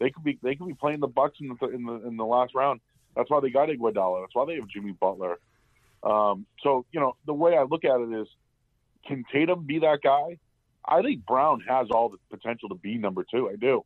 [0.00, 2.24] They could be they could be playing the Bucks in the in the in the
[2.24, 2.80] last round.
[3.14, 4.22] That's why they got Iguodala.
[4.22, 5.38] That's why they have Jimmy Butler.
[6.02, 8.26] Um, so you know the way I look at it is,
[9.06, 10.38] can Tatum be that guy?
[10.84, 13.48] I think Brown has all the potential to be number two.
[13.48, 13.84] I do,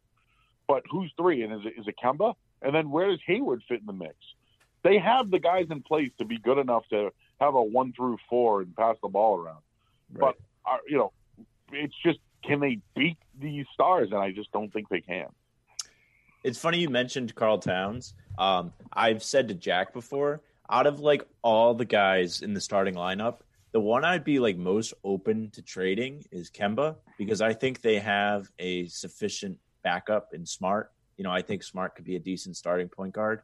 [0.67, 1.43] but who's three?
[1.43, 2.35] And is it is it Kemba?
[2.63, 4.15] And then where does Hayward fit in the mix?
[4.83, 8.17] They have the guys in place to be good enough to have a one through
[8.31, 9.61] four and pass the ball around.
[10.11, 10.37] But
[10.67, 11.13] uh, you know,
[11.73, 14.09] it's just can they beat these stars?
[14.11, 15.27] And I just don't think they can.
[16.45, 18.15] It's funny you mentioned Karl Towns.
[18.39, 22.95] Um, I've said to Jack before, out of like all the guys in the starting
[22.95, 23.39] lineup,
[23.73, 27.99] the one I'd be like most open to trading is Kemba because I think they
[27.99, 30.93] have a sufficient backup in Smart.
[31.17, 33.43] You know, I think Smart could be a decent starting point guard,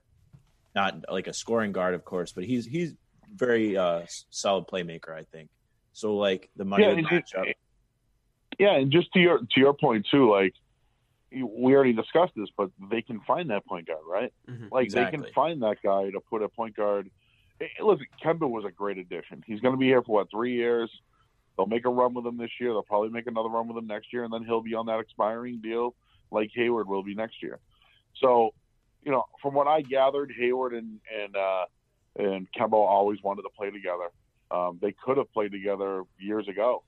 [0.74, 2.94] not like a scoring guard, of course, but he's he's
[3.34, 5.10] very uh, solid playmaker.
[5.14, 5.50] I think
[5.92, 6.16] so.
[6.16, 7.46] Like the money Yeah, would and match it- up.
[8.58, 10.54] Yeah, and just to your to your point too, like
[11.32, 14.32] we already discussed this, but they can find that point guard, right?
[14.48, 14.70] Mhm.
[14.70, 17.10] Like they can find that guy to put a point guard.
[17.60, 19.42] Eh, Listen, Kemba was a great addition.
[19.46, 20.90] He's going to be here for what three years.
[21.56, 22.70] They'll make a run with him this year.
[22.70, 25.00] They'll probably make another run with him next year, and then he'll be on that
[25.00, 25.94] expiring deal,
[26.30, 27.58] like Hayward will be next year.
[28.16, 28.52] So,
[29.02, 31.64] you know, from what I gathered, Hayward and and uh,
[32.16, 34.10] and Kemba always wanted to play together.
[34.52, 36.82] Um, they could have played together years ago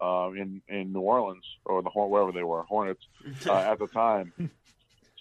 [0.00, 3.02] uh, in in New Orleans or the wherever they were, Hornets
[3.46, 4.32] uh, at the time.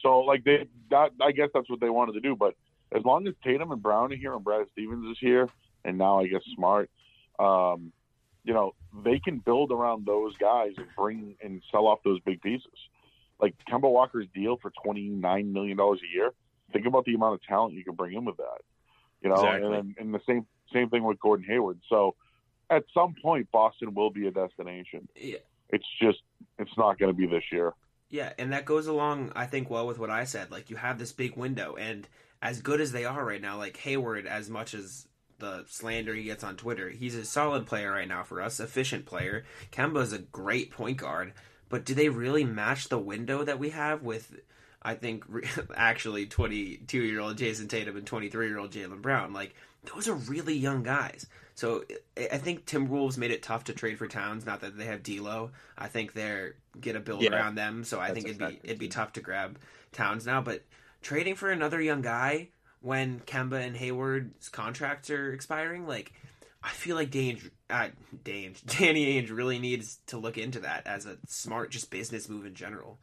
[0.02, 2.36] So like they that I guess that's what they wanted to do.
[2.36, 2.56] But
[2.96, 5.50] as long as Tatum and Brown are here and Brad Stevens is here,
[5.84, 6.90] and now I guess Smart,
[7.38, 7.92] um,
[8.44, 12.42] you know, they can build around those guys and bring and sell off those big
[12.42, 12.72] pieces.
[13.42, 16.32] Like Kemba Walker's deal for twenty nine million dollars a year.
[16.72, 18.62] Think about the amount of talent you can bring in with that.
[19.22, 19.78] You know, Exactly.
[19.78, 21.80] and and the same same thing with Gordon Hayward.
[21.90, 22.16] So
[22.70, 25.08] at some point, Boston will be a destination.
[25.16, 25.38] Yeah.
[25.70, 26.20] It's just
[26.58, 27.74] it's not going to be this year.
[28.10, 30.50] Yeah, and that goes along, I think, well with what I said.
[30.50, 32.08] Like, you have this big window, and
[32.42, 36.24] as good as they are right now, like Hayward, as much as the slander he
[36.24, 39.46] gets on Twitter, he's a solid player right now for us, efficient player.
[39.72, 41.34] Kemba's a great point guard,
[41.70, 44.40] but do they really match the window that we have with,
[44.82, 45.26] I think,
[45.76, 49.34] actually 22 year old Jayson Tatum and 23 year old Jaylen Brown?
[49.34, 51.26] Like, those are really young guys.
[51.56, 51.84] So
[52.18, 54.46] I I think Timberwolves made it tough to trade for Towns.
[54.46, 55.52] Not that they have D'Lo.
[55.78, 57.32] I think they're gonna build Yeah.
[57.36, 57.84] around them.
[57.84, 59.60] So I That's think it'd be it'd be tough to grab
[59.92, 60.42] Towns now.
[60.42, 60.64] But
[61.02, 62.50] trading for another young guy
[62.82, 66.14] when Kemba and Hayward's contracts are expiring, like
[66.62, 67.90] I feel like Dange, uh,
[68.24, 72.46] Dange, Danny Ainge really needs to look into that as a smart, just business move
[72.46, 73.00] in general.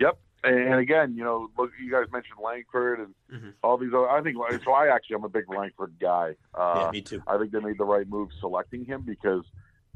[0.00, 0.18] Yep.
[0.44, 3.54] And again, you know, look, you guys mentioned Langford and Mhm.
[3.62, 4.08] all these other.
[4.10, 4.72] I think so.
[4.72, 6.36] I actually, I'm a big Langford guy.
[6.54, 7.22] Uh, yeah, me too.
[7.26, 9.44] I think they made the right move selecting him because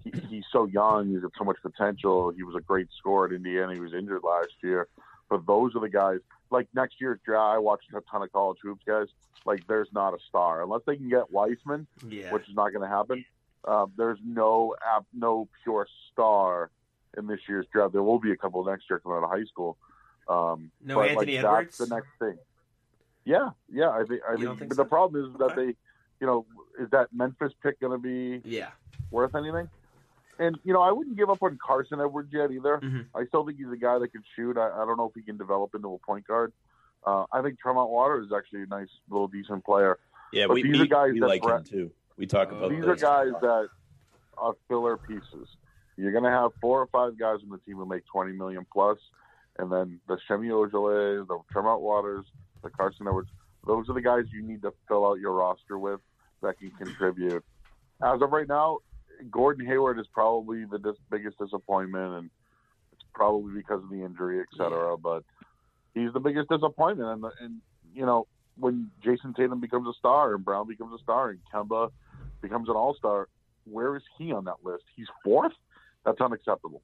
[0.05, 1.09] he, he's so young.
[1.09, 2.31] He's got so much potential.
[2.31, 3.73] He was a great scorer at Indiana.
[3.75, 4.87] He was injured last year.
[5.29, 6.21] But those are the guys.
[6.51, 9.09] Like next year's draft, I watched a ton of college hoops guys.
[9.45, 12.89] Like there's not a star unless they can get Wiseman, Yeah, which is not going
[12.89, 13.25] to happen.
[13.65, 14.77] Uh, there's no
[15.13, 16.71] no pure star
[17.17, 17.93] in this year's draft.
[17.93, 19.77] There will be a couple next year coming out of high school.
[20.29, 21.79] Um, No but, Anthony like, Edwards?
[21.79, 22.39] That's the next thing.
[23.25, 23.91] Yeah, yeah.
[23.91, 24.21] I think.
[24.29, 24.45] I You think.
[24.49, 24.83] don't think but so?
[24.85, 25.55] the problem is that Okay.
[25.67, 25.77] they,
[26.21, 26.47] you know,
[26.79, 28.71] is that Memphis pick going to be yeah,
[29.11, 29.69] worth anything?
[30.39, 32.79] And you know, I wouldn't give up on Carson Edwards yet either.
[32.79, 33.07] Mhm.
[33.15, 34.57] I still think he's a guy that can shoot.
[34.59, 36.53] I, I don't know if he can develop into a point guard.
[37.07, 39.99] Uh, I think Tremont Waters is actually a nice, little, decent player.
[40.33, 41.91] Yeah, But we, these we, are guys we that like him too.
[42.19, 43.01] We talk about These are those.
[43.01, 43.69] guys that
[44.37, 45.49] are filler pieces.
[45.97, 48.67] You're going to have four or five guys on the team who make 20 million
[48.73, 48.99] plus,
[49.59, 52.27] and then the Semi Ojeleye, the Tremont Waters,
[52.63, 53.31] the Carson Edwards.
[53.67, 56.01] Those are the guys you need to fill out your roster with
[56.43, 57.45] that can contribute.
[58.03, 58.79] As of right now,
[59.31, 62.31] Gordon Hayward is probably the dis- biggest disappointment, and
[62.93, 64.97] it's probably because of the injury, et cetera.
[64.97, 65.25] But
[65.95, 67.61] he's the biggest disappointment, and, and
[67.95, 68.27] you know
[68.59, 71.91] when Jayson Tatum becomes a star and Brown becomes a star and Kemba
[72.41, 73.29] becomes an all star,
[73.65, 74.85] where is he on that list?
[74.95, 75.53] He's fourth?
[76.05, 76.83] That's unacceptable.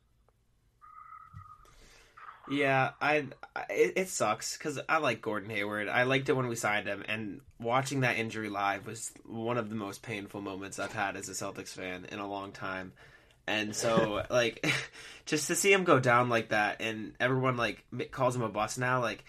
[2.46, 5.88] Yeah, I, I it, it sucks because I like Gordon Hayward.
[5.88, 9.68] I liked it when we signed him, and watching that injury live was one of
[9.68, 12.92] the most painful moments I've had as a Celtics fan in a long time.
[13.46, 14.66] And so, like,
[15.24, 18.78] just to see him go down like that, and everyone like calls him a bust
[18.78, 19.00] now.
[19.00, 19.24] Like,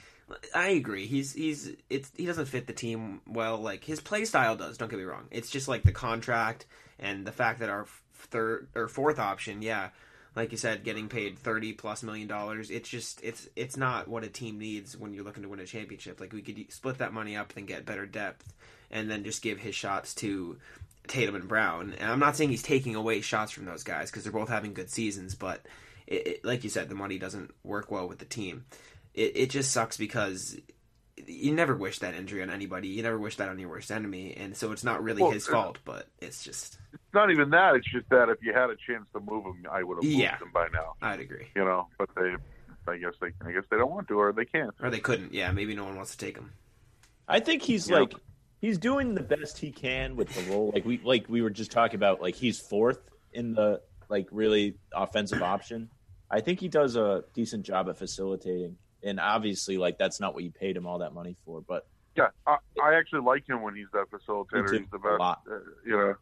[0.56, 1.06] I agree.
[1.06, 3.58] He's he's it's he doesn't fit the team well.
[3.58, 4.78] Like his play style does.
[4.78, 5.28] Don't get me wrong.
[5.30, 6.66] It's just like the contract
[7.00, 9.90] and the fact that our third or fourth option, yeah,
[10.36, 12.72] like you said, getting paid thirty plus million dollars.
[12.72, 15.66] It's just it's it's not what a team needs when you're looking to win a
[15.66, 16.20] championship.
[16.20, 18.54] Like we could split that money up and get better depth,
[18.90, 20.58] and then just give his shots to
[21.08, 21.94] Tatum and Brown.
[22.00, 24.74] And I'm not saying he's taking away shots from those guys because they're both having
[24.74, 25.66] good seasons, but
[26.08, 28.66] it, it, like you said, the money doesn't work well with the team.
[29.14, 30.58] It it just sucks because
[31.28, 32.88] you never wish that injury on anybody.
[32.88, 35.48] You never wish that on your worst enemy, and so it's not really Well, his
[35.48, 35.80] uh, fault.
[35.86, 36.80] But it's just
[37.14, 37.76] not even that.
[37.76, 40.16] It's just that if you had a chance to move him, I would have moved
[40.16, 40.38] Yeah.
[40.38, 40.94] him by now.
[41.02, 41.48] I'd agree.
[41.56, 42.36] You know, but they,
[42.88, 44.74] I guess they, I guess they don't want to, or they can't.
[44.82, 45.34] Or they couldn't.
[45.34, 46.52] Yeah, maybe no one wants to take him.
[47.28, 48.00] I think he's Yeah.
[48.00, 48.14] like
[48.62, 50.72] he's doing the best he can with the role.
[50.74, 52.22] Like we like we were just talking about.
[52.22, 53.00] Like he's fourth
[53.34, 55.90] in the like really offensive option.
[56.30, 58.78] I think he does a decent job at facilitating.
[59.04, 61.62] And obviously, like that's not what you paid him all that money for.
[61.62, 61.86] But
[62.18, 64.80] Yeah, I, I actually like him when he's that facilitator.
[64.80, 65.20] He's the A best.
[65.20, 65.42] lot.
[65.50, 66.16] Uh, you know,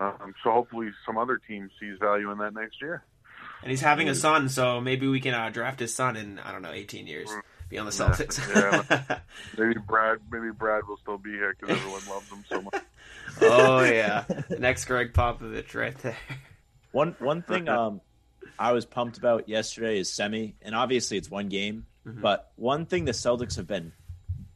[0.00, 3.04] um, so hopefully some other team sees value in that next year.
[3.62, 6.52] And he's having a son, so maybe we can uh, draft his son in I
[6.52, 7.28] don't know 18 years.
[7.68, 9.20] Be on the Yeah, Celtics.
[9.58, 12.82] Maybe Brad, maybe Brad will still be here because everyone loves him so much.
[13.42, 16.16] oh yeah, the next Gregg Popovich right there.
[16.92, 18.00] one one thing um
[18.58, 21.86] I was pumped about yesterday is semi, and obviously it's one game.
[22.06, 23.92] But one thing the Celtics have been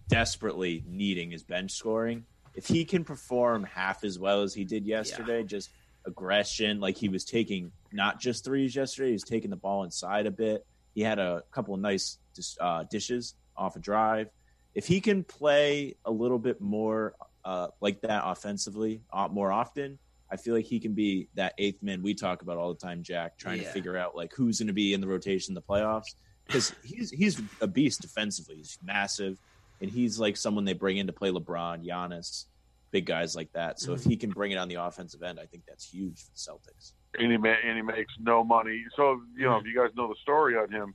[0.09, 2.25] desperately needing is bench scoring.
[2.55, 5.71] If he can perform half as well as he did yesterday, just
[6.05, 10.27] aggression, like he was taking not just threes yesterday, he was taking the ball inside
[10.27, 10.67] a bit.
[10.95, 14.29] He had a couple of nice dis- uh, dishes off a drive.
[14.75, 19.99] If he can play a little bit more uh, like that offensively uh, more often,
[20.31, 23.03] I feel like he can be that eighth man we talk about all the time,
[23.03, 25.63] Jack, trying to figure out like who's going to be in the rotation in the
[25.63, 26.15] playoffs
[26.47, 28.57] because he's he's a beast defensively.
[28.57, 29.39] He's massive,
[29.83, 32.47] and he's like someone they bring in to play LeBron, Giannis,
[32.93, 33.81] big guys like that.
[33.81, 36.31] So if he can bring it on the offensive end, I think that's huge for
[36.31, 36.93] the Celtics.
[37.19, 38.85] and he ma- and he makes no money.
[38.97, 40.95] So you know, if you guys know the story on him,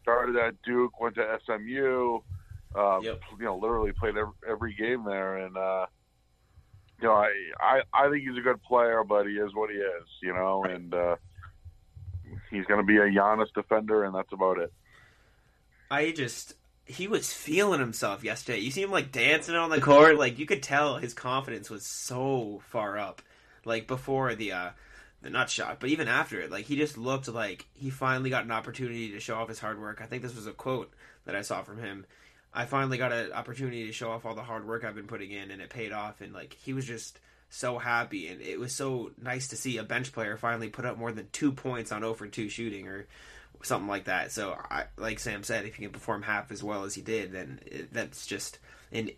[0.00, 2.20] started at Duke, went to SMU.
[2.74, 3.20] Uh, Yep.
[3.38, 5.86] You know, literally played every, every game there, and uh,
[7.00, 7.30] you know, I,
[7.60, 10.06] I I think he's a good player, but he is what he is.
[10.22, 11.16] You know, and uh,
[12.50, 14.72] he's going to be a Giannis defender, and that's about it.
[15.90, 16.54] I just
[16.92, 18.58] he was feeling himself yesterday.
[18.58, 21.86] You see him like dancing on the court, like you could tell his confidence was
[21.86, 23.22] so far up.
[23.64, 24.70] Like before the uh
[25.22, 28.44] the nut shot, but even after it, like he just looked like he finally got
[28.44, 30.00] an opportunity to show off his hard work.
[30.02, 30.92] I think this was a quote
[31.24, 32.06] that I saw from him.
[32.52, 35.30] I finally got an opportunity to show off all the hard work I've been putting
[35.30, 36.20] in, and it paid off.
[36.20, 39.84] And like he was just so happy, and it was so nice to see a
[39.84, 43.06] bench player finally put up more than two points on 0 for 2 shooting or
[43.62, 44.32] something like that.
[44.32, 47.32] So, I, like Sam said, if you can perform half as well as he did,
[47.32, 48.58] then it, that's just
[48.92, 49.10] an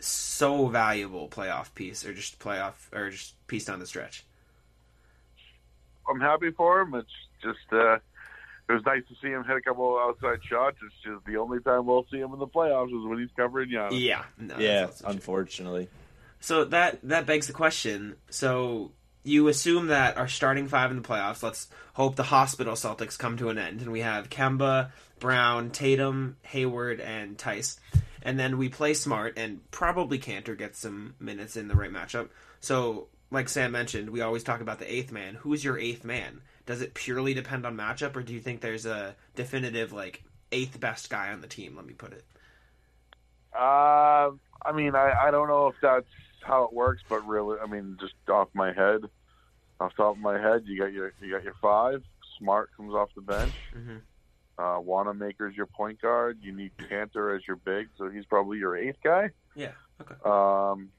[0.00, 4.24] so valuable playoff piece, or just playoff, or just piece down the stretch.
[6.08, 6.94] I'm happy for him.
[6.94, 7.08] It's
[7.42, 7.98] just uh,
[8.70, 10.76] it was nice to see him hit a couple of outside shots.
[10.84, 13.70] It's just the only time we'll see him in the playoffs is when he's covering
[13.70, 14.00] Giannis.
[14.00, 15.10] Yeah, no, yeah, that's true.
[15.10, 15.88] unfortunately.
[16.40, 18.16] So that that begs the question.
[18.30, 21.42] So you assume that our starting five in the playoffs.
[21.42, 26.36] Let's hope the hospital Celtics come to an end, and we have Kemba, Brown, Tatum,
[26.42, 27.78] Hayward, and Theis,
[28.22, 32.28] and then we play smart, and probably Kanter gets some minutes in the right matchup.
[32.60, 35.34] So, like Sam mentioned, we always talk about the eighth man.
[35.34, 36.40] Who's your eighth man?
[36.66, 40.80] Does it purely depend on matchup, or do you think there's a definitive like eighth
[40.80, 41.76] best guy on the team?
[41.76, 42.24] Let me put it.
[43.52, 44.30] Uh,
[44.64, 46.06] I mean, I, I don't know if that's
[46.50, 49.02] how it works, but really, I mean, just off my head,
[49.78, 52.02] off the top of my head, you got your you got your five.
[52.38, 53.52] Smart comes off the bench.
[53.74, 54.00] Mhm.
[54.58, 56.38] Uh, Wanamaker's your point guard.
[56.42, 59.30] You need Kanter as your big, so he's probably your eighth guy.
[59.54, 59.72] Yeah.
[60.00, 60.14] Okay.
[60.24, 60.90] Um,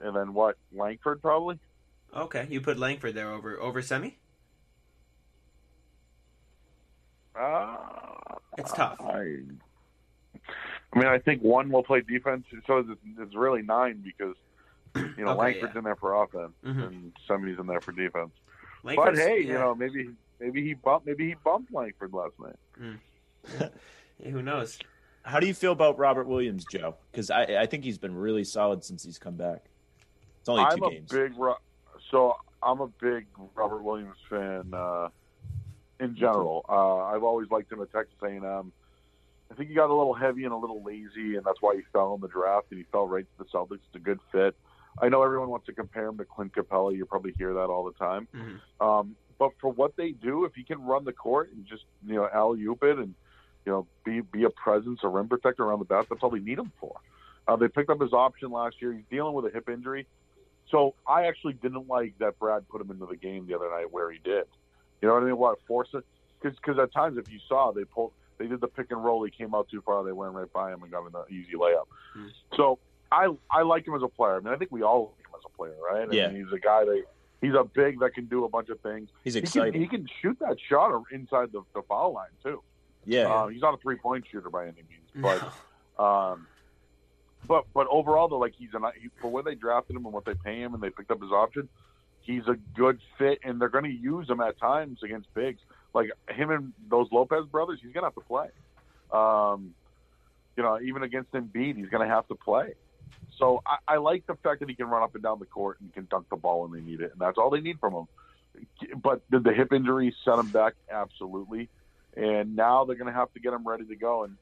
[0.00, 0.56] and then what?
[0.72, 1.58] Langford probably.
[2.14, 2.46] Okay.
[2.48, 4.18] You put Langford there over over Semi.
[7.34, 7.76] Uh,
[8.58, 9.00] It's tough.
[9.00, 9.38] I,
[10.92, 14.36] I mean, I think one will play defense, so it's, it's really nine because
[15.16, 15.78] you know Okay, Langford's yeah.
[15.78, 16.86] in there for offense Mhm.
[16.86, 18.32] and Semi's in there for defense.
[18.84, 19.46] Langford's- but hey, yeah.
[19.46, 22.96] you know, maybe maybe he bumped maybe he bumped Langford last night.
[23.58, 23.68] Yeah,
[24.30, 24.78] who knows?
[25.24, 26.96] How do you feel about Robert Williams, Joe?
[27.10, 29.62] Because I, I think he's been really solid since he's come back.
[30.40, 31.10] It's only 2 I'm a games.
[31.12, 31.58] big Ro-
[32.10, 35.08] so I'm a big Robert Williams fan, uh,
[36.00, 36.64] in general.
[36.68, 38.72] Uh, I've always liked him at Texas A&M.
[39.50, 41.82] I think he got a little heavy and a little lazy, and that's why he
[41.92, 42.66] fell in the draft.
[42.70, 43.74] And he fell right to the Celtics.
[43.86, 44.56] It's a good fit.
[44.98, 46.94] I know everyone wants to compare him to Clint Capela.
[46.94, 48.28] You probably hear that all the time.
[48.34, 48.60] Mhm.
[48.84, 52.14] Um, but for what they do, if he can run the court and just you
[52.14, 53.14] know alley oop it and
[53.64, 56.38] you know be be a presence, a rim protector around the basket, that's all they
[56.38, 56.94] need him for.
[57.48, 58.92] Uh, they picked up his option last year.
[58.92, 60.06] He's dealing with a hip injury,
[60.70, 63.90] so I actually didn't like that Brad put him into the game the other night
[63.90, 64.44] where he did.
[65.00, 65.36] You know what I mean?
[65.36, 66.04] What force it?
[66.40, 69.24] Because at times, if you saw, they pulled, they did the pick and roll.
[69.24, 70.04] He came out too far.
[70.04, 71.86] They went right by him and got an easy layup.
[72.14, 72.28] Hmm.
[72.56, 72.78] So
[73.12, 74.36] I I like him as a player.
[74.36, 76.08] I mean, I think we all like him as a player, right?
[76.08, 76.28] I Yeah.
[76.28, 77.04] mean, he's a guy that
[77.40, 79.08] he's a big that can do a bunch of things.
[79.24, 82.62] He's He can, he can shoot that shot inside the, the foul line too.
[83.04, 83.26] yeah.
[83.28, 85.42] Uh, he's not a three point shooter by any means, but
[85.98, 86.04] No.
[86.04, 86.46] um,
[87.46, 90.24] but but overall though, like he's an he, for where they drafted him and what
[90.24, 91.68] they pay him and they picked up his option,
[92.20, 95.60] he's a good fit and they're going to use him at times against bigs
[95.94, 97.80] like him and those Lopez brothers.
[97.82, 98.48] He's going to have to play.
[99.12, 99.74] Um,
[100.56, 102.74] you know, even against Embiid, he's going to have to play.
[103.38, 105.80] So I, I like the fact that he can run up and down the court
[105.80, 107.94] and can dunk the ball when they need it, and that's all they need from
[107.94, 108.08] him.
[109.02, 110.74] But did the hip injury set him back?
[110.90, 111.68] Absolutely.
[112.16, 114.24] And now they're going to have to get him ready to go.
[114.24, 114.36] And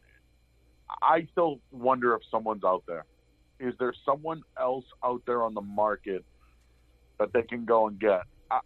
[1.00, 3.04] I still wonder if someone's out there.
[3.61, 6.24] Is there someone else out there on the market
[7.18, 8.22] that they can go and get?
[8.50, 8.61] I,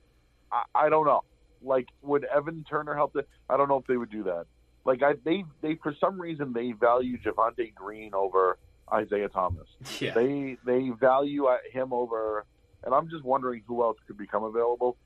[0.50, 1.22] I, I don't know.
[1.62, 3.12] Like, would Evan Turner help?
[3.12, 4.46] The, I don't know if they would do that.
[4.84, 8.58] Like, I they they for some reason they value Javonte Green over
[8.92, 9.68] Isaiah Thomas.
[10.01, 10.12] yeah.
[10.14, 12.44] They they value uh, him over,
[12.85, 14.97] and I'm just wondering who else could become available.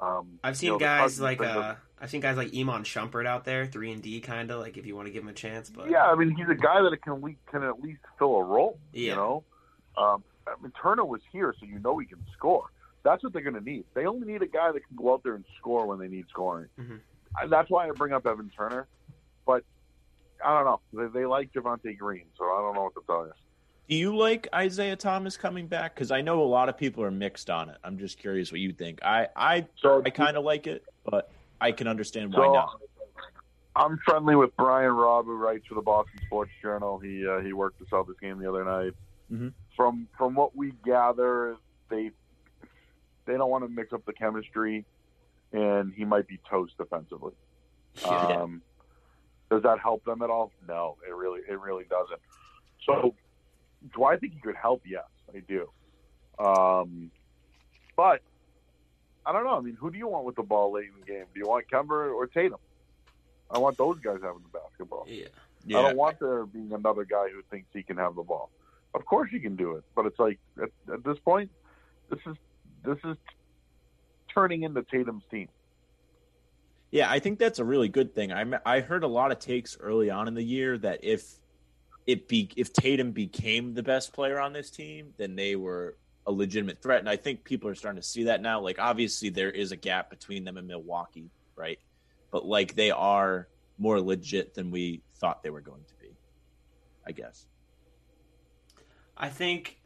[0.00, 3.44] Um, I've you seen know, guys like uh, I've seen guys like Iman Shumpert out
[3.44, 5.68] there, three and D kind of like if you want to give him a chance.
[5.68, 8.42] But Yeah, I mean he's a guy that can le- can at least fill a
[8.44, 8.78] role.
[8.92, 9.10] Yeah.
[9.10, 9.44] You know,
[9.98, 12.66] um, I mean Turner was here, so you know he can score.
[13.02, 13.84] That's what they're going to need.
[13.94, 16.26] They only need a guy that can go out there and score when they need
[16.28, 16.68] scoring.
[16.78, 17.00] Mhm.
[17.40, 18.86] And that's why I bring up Evan Turner.
[19.46, 19.64] But
[20.44, 20.80] I don't know.
[21.08, 23.32] They, they like Javonte Green, so I don't know what to tell you.
[23.88, 25.94] Do you like Isaiah Thomas coming back?
[25.94, 27.76] Because I know a lot of people are mixed on it.
[27.82, 29.02] I'm just curious what you think.
[29.02, 32.80] I I, So I kind of like it, but I can understand why so, not.
[33.76, 36.98] I'm friendly with Brian Robb, who writes for the Boston Sports Journal.
[36.98, 38.92] He uh, he worked the Celtics game the other night.
[39.32, 39.52] Mhm.
[39.76, 41.56] From from what we gather,
[41.88, 42.10] they
[43.26, 44.84] they don't want to mix up the chemistry,
[45.52, 47.32] and he might be toast defensively.
[48.02, 48.08] Yeah.
[48.10, 48.62] Um,
[49.50, 50.52] does that help them at all?
[50.66, 52.20] No, it really it really doesn't.
[52.86, 53.14] So,
[53.94, 54.82] do I think he could help?
[54.86, 55.68] Yes, I do.
[56.38, 57.10] Um,
[57.96, 58.22] but
[59.26, 59.56] I don't know.
[59.56, 61.24] I mean, who do you want with the ball late in the game?
[61.34, 62.58] Do you want Kemba or Tatum?
[63.50, 65.04] I want those guys having the basketball.
[65.08, 65.26] yeah.
[65.66, 68.48] Yeah, I don't want there being another guy who thinks he can have the ball.
[68.94, 71.50] Of course he can do it, but it's like at, at this point,
[72.08, 72.36] this is
[72.82, 73.18] this is
[74.34, 75.48] turning into Tatum's team.
[76.90, 78.32] Yeah, I think that's a really good thing.
[78.32, 81.38] I I heard a lot of takes early on in the year that if
[82.06, 86.32] it be if Tatum became the best player on this team, then they were a
[86.32, 87.00] legitimate threat.
[87.00, 88.60] And I think people are starting to see that now.
[88.60, 91.78] Like obviously there is a gap between them and Milwaukee, right?
[92.32, 93.48] But like they are
[93.78, 96.08] more legit than we thought they were going to be.
[97.06, 97.46] I guess.
[99.16, 99.80] I think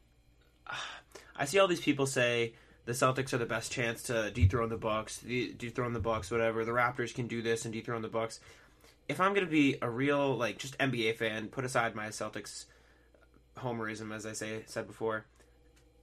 [1.36, 2.54] I see all these people say
[2.84, 6.64] the Celtics are the best chance to dethrone the Bucks, dethrone the Bucks, whatever.
[6.64, 8.40] The Raptors can do this and dethrone the Bucks.
[9.08, 12.66] If I'm gonna be a real like just NBA fan, put aside my Celtics
[13.58, 15.24] homerism, as I say said before.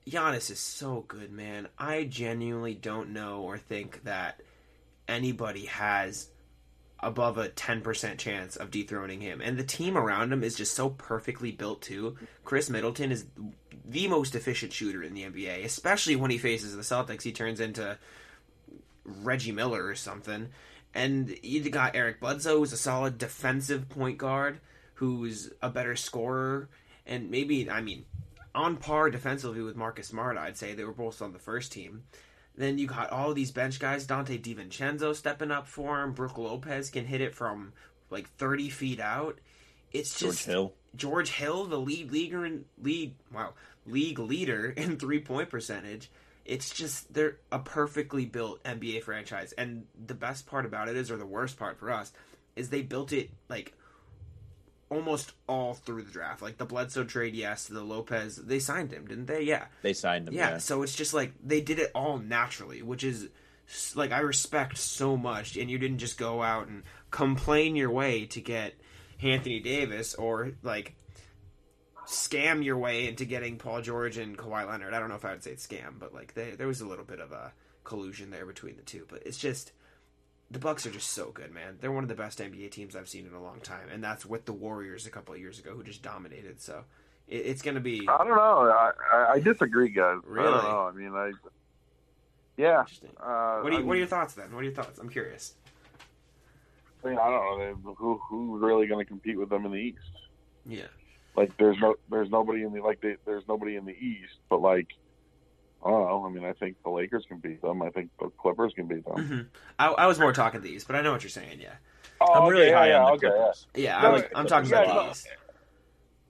[0.07, 1.67] Giannis is so good, man.
[1.77, 4.41] I genuinely don't know or think that
[5.07, 6.29] anybody has
[7.03, 9.41] above a 10% chance of dethroning him.
[9.41, 12.17] And the team around him is just so perfectly built too.
[12.45, 13.25] Khris Middleton is
[13.85, 17.23] the most efficient shooter in the NBA, especially when he faces the Celtics.
[17.23, 17.97] He turns into
[19.03, 20.49] Reggie Miller or something.
[20.93, 24.59] And you got Eric Bledsoe, who's a solid defensive point guard,
[24.95, 26.69] who's a better scorer,
[27.05, 28.05] and maybe, I mean,
[28.53, 30.73] on par defensively with Marcus Smart, I'd say.
[30.73, 32.03] They were both on the first team.
[32.61, 34.05] Then you got all these bench guys.
[34.05, 36.13] Donte DiVincenzo stepping up for him.
[36.13, 37.73] Brook Lopez can hit it from
[38.11, 39.39] like 30 feet out.
[39.91, 40.73] It's George just Hill.
[40.95, 43.53] George Hill, the lead leaguer in lead wow
[43.87, 46.11] league leader in three point percentage.
[46.45, 51.09] It's just they're a perfectly built NBA franchise, and the best part about it is,
[51.09, 52.13] or the worst part for us,
[52.55, 53.73] is they built it like
[54.91, 56.41] almost all through the draft.
[56.43, 59.41] Like the Bledsoe trade, yes, the Lopez, they signed him, didn't they?
[59.43, 60.33] Yeah, They signed him.
[60.35, 60.51] yeah.
[60.51, 60.57] Yeah.
[60.59, 63.29] So it's just like they did it all naturally, which is
[63.95, 65.55] like I respect so much.
[65.57, 68.73] And you didn't just go out and complain your way to get
[69.23, 70.95] Anthony Davis or like
[72.05, 74.93] scam your way into getting Paul George and Kawhi Leonard.
[74.93, 76.87] I don't know if I would say it's scam, but like they, there was a
[76.87, 79.05] little bit of a collusion there between the two.
[79.09, 79.71] But it's just
[80.51, 81.77] the Bucks are just so good, man.
[81.79, 84.25] They're one of the best NBA teams I've seen in a long time, and that's
[84.25, 86.61] with the Warriors a couple of years ago who just dominated.
[86.61, 86.83] So
[87.27, 88.69] it, it's going to be I don't know.
[88.69, 90.17] I, I, I disagree, guys.
[90.23, 90.51] I Really?
[90.51, 90.81] don't know.
[90.87, 91.31] I mean, I
[92.57, 92.81] yeah.
[92.81, 93.11] interesting.
[93.19, 94.53] Uh, What, you, I what are your thoughts then?
[94.53, 94.99] What are your thoughts?
[94.99, 95.55] I'm curious.
[97.03, 97.95] I, mean, I don't know.
[97.97, 99.99] Who who's really going to compete with them in the East?
[100.67, 100.83] Yeah.
[101.35, 104.61] Like, there's no there's nobody in the like they, there's nobody in the East, but
[104.61, 104.87] like.
[105.83, 106.25] I don't know.
[106.25, 107.81] I mean, I think the Lakers can beat them.
[107.81, 109.25] I think the Clippers can beat them.
[109.27, 109.41] hmm
[109.79, 111.59] I, I was more talking these, but I know what you're saying.
[111.59, 111.73] Yeah.
[112.19, 113.31] Oh, I'm really okay, high yeah, on the okay, yeah.
[113.33, 113.67] Clippers.
[113.75, 114.01] Yeah.
[114.01, 114.85] No, I was, like I'm talking Clippers.
[114.89, 115.11] about Yeah, the.
[115.11, 115.27] East.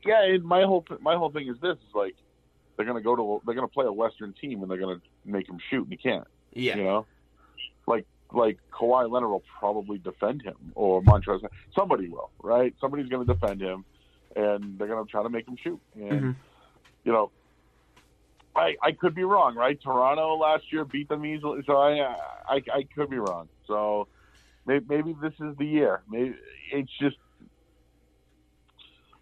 [0.06, 2.16] Yeah, and my whole my whole thing is this: is like
[2.78, 4.98] they're going to go to they're going to play a Western team and they're going
[4.98, 6.26] to make him shoot, and he can't.
[6.54, 6.78] Yeah.
[6.78, 7.06] You know,
[7.88, 11.48] like like Kawhi Leonard will probably defend him, or Montrezl.
[11.76, 12.74] Somebody will, right?
[12.80, 13.84] Somebody's going to defend him,
[14.36, 15.80] and they're going to try to make him shoot.
[15.96, 16.36] And Mhm.
[17.04, 17.32] you know,
[18.56, 19.80] I I could be wrong, right?
[19.82, 22.16] Toronto last year beat them easily, so I
[22.48, 23.48] I, I could be wrong.
[23.68, 24.08] So
[24.66, 26.02] maybe, maybe this is the year.
[26.10, 26.36] Maybe
[26.72, 27.18] it's just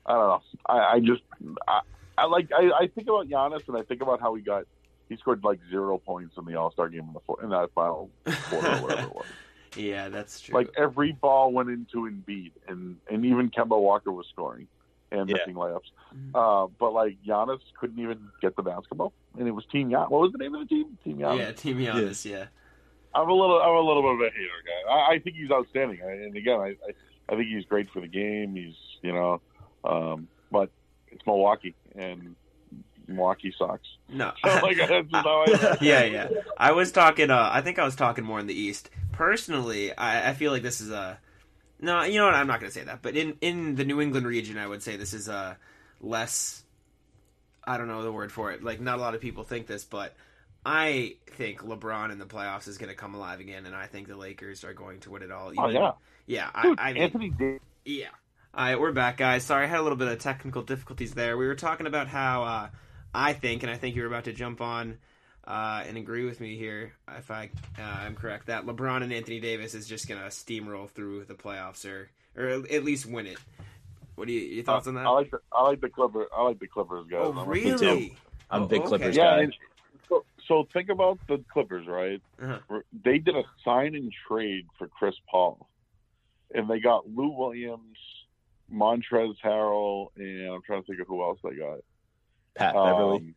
[0.06, 0.42] I don't know.
[0.66, 1.22] I, I just
[1.68, 1.82] I,
[2.18, 4.64] I like I, I think about Giannis and I think about how he got
[5.10, 7.70] he scored like zero points in the All Star game in the four, in that
[7.76, 8.10] final
[8.50, 9.26] quarter or whatever it was.
[9.76, 10.56] yeah, that's true.
[10.56, 14.68] Like every ball went into Embiid, and and even Kemba Walker was scoring
[15.12, 15.38] and Yeah.
[15.38, 15.80] missing layups.
[16.16, 16.32] Mhm.
[16.34, 20.10] Uh, but like Giannis couldn't even get the basketball, and it was Team Giannis.
[20.10, 20.98] What was the name of the team?
[21.04, 21.38] Team Giannis.
[21.40, 22.26] yeah, Team Giannis.
[22.26, 22.46] Yeah.
[23.14, 24.92] I'm a little I'm a little bit of a hater guy.
[24.92, 26.94] I, I think he's outstanding, I, and again, I, I
[27.30, 28.56] I think he's great for the game.
[28.56, 29.42] He's you know,
[29.84, 30.70] um, but
[31.12, 32.36] it's Milwaukee and
[33.08, 33.88] Milwaukee sucks.
[34.08, 34.32] No.
[34.44, 35.78] So like that's just how I.
[35.82, 36.30] yeah, yeah.
[36.58, 37.30] I was talking.
[37.30, 38.90] Uh, I think I was talking more in the East.
[39.12, 41.20] Personally, I, I feel like this is a.
[41.82, 42.36] No, you know what?
[42.36, 43.02] I'm not going to say that.
[43.02, 45.58] But in in the New England region, I would say this is a
[46.02, 46.64] less.
[47.70, 48.64] I don't know the word for it.
[48.64, 50.16] Like, not a lot of people think this, but
[50.66, 54.08] I think LeBron in the playoffs is going to come alive again, and I think
[54.08, 55.54] the Lakers are going to win it all.
[55.56, 55.92] Oh yeah,
[56.26, 56.50] yeah.
[56.52, 57.62] I, Dude, I mean, Anthony Davis.
[57.86, 58.08] yeah.
[58.56, 59.44] All right, we're back, guys.
[59.44, 61.38] Sorry, I had a little bit of technical difficulties there.
[61.38, 62.70] We were talking about how uh,
[63.14, 64.98] I think, and I think you're about to jump on
[65.46, 69.40] uh, and agree with me here, if I uh, am correct, that LeBron and Anthony
[69.40, 73.38] Davis is just going to steamroll through the playoffs, or or at least win it.
[74.20, 75.06] What are you your thoughts on that?
[75.06, 76.28] I like the I like the Clippers.
[76.36, 77.22] I like the Clippers guys.
[77.24, 78.18] oh, I'm a- really?
[78.52, 78.88] I'm a Oh, big okay.
[78.90, 79.24] Clippers Yeah.
[79.38, 79.42] guy.
[79.44, 79.56] and
[80.10, 82.22] So, so think about the Clippers, right?
[82.42, 82.82] Uh-huh.
[83.06, 85.70] They did a sign and trade for Chris Paul,
[86.54, 87.98] and they got Lou Williams,
[88.74, 91.80] Montrezl Harrell, and I'm trying to think of who else they got.
[92.56, 93.18] Pat Beverley.
[93.18, 93.36] Um,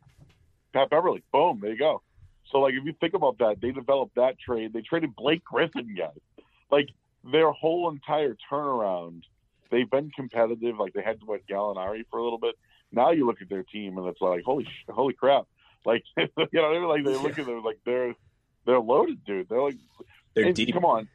[0.73, 1.23] Pat Beverley.
[1.33, 1.61] Boom.
[1.61, 2.03] There you go.
[2.51, 4.73] So, like, if you think about that, they developed that trade.
[4.73, 6.19] They traded Blake Griffin, guys.
[6.73, 6.89] Like,
[7.31, 9.23] their whole entire turnaround,
[9.73, 10.79] they've been competitive.
[10.79, 12.55] Like, they had to what Gallinari for a little bit.
[12.93, 15.47] Now you look at their team, and it's like, holy, sh- holy crap!
[15.85, 18.15] Like, you know, they're like they look at them like they're
[18.67, 19.49] they're loaded, dude.
[19.49, 19.79] They're like,
[20.35, 20.73] They're and deep.
[20.73, 21.09] Come on,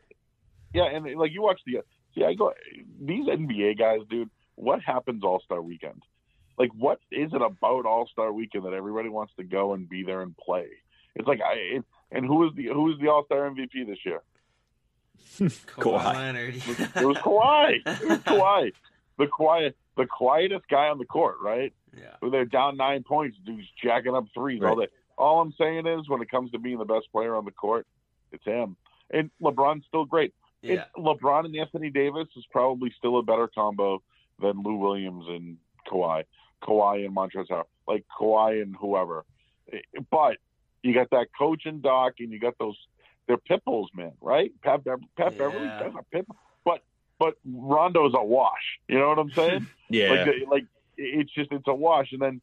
[0.73, 1.83] yeah, and like you watch the
[2.15, 2.53] see, I go
[2.99, 4.29] these NBA guys, dude.
[4.55, 6.01] What happens All Star Weekend?
[6.57, 10.03] Like, what is it about All Star Weekend that everybody wants to go and be
[10.03, 10.67] there and play?
[11.15, 13.99] It's like I it, and who is the who is the All Star MVP this
[14.05, 14.21] year?
[15.39, 16.13] Kawhi Kawhi.
[16.13, 16.55] Leonard.
[16.55, 16.67] It
[17.05, 17.81] was Kawhi.
[17.85, 18.73] It was Kawhi.
[19.17, 21.73] The quiet, the quietest guy on the court, right?
[21.97, 22.15] yeah.
[22.19, 24.87] When they're down nine points, dude's jacking up threes all day.
[25.17, 27.87] All I'm saying is, when it comes to being the best player on the court,
[28.31, 28.75] it's him.
[29.09, 30.33] And LeBron's still great.
[30.61, 30.73] Yeah.
[30.73, 34.03] It, LeBron and Anthony Davis is probably still a better combo
[34.39, 35.57] than Lou Williams and
[35.91, 36.25] Kawhi,
[36.61, 39.25] Kawhi and Montrezl Harrell, like Kawhi and whoever.
[39.73, 39.79] Eh,
[40.11, 40.37] but
[40.83, 42.77] you got that coach and Doc, and you got those.
[43.27, 44.51] They're pit bulls, man, right?
[44.63, 45.29] Pat, Pat Yeah.
[45.29, 46.27] Beverley, that's a pit.
[46.63, 46.81] But
[47.19, 48.79] but Rondo's a wash.
[48.87, 49.67] You know what I'm saying?
[49.89, 50.09] Yeah.
[50.25, 50.65] Like, like
[50.97, 52.11] it's just it's a wash.
[52.11, 52.41] And then,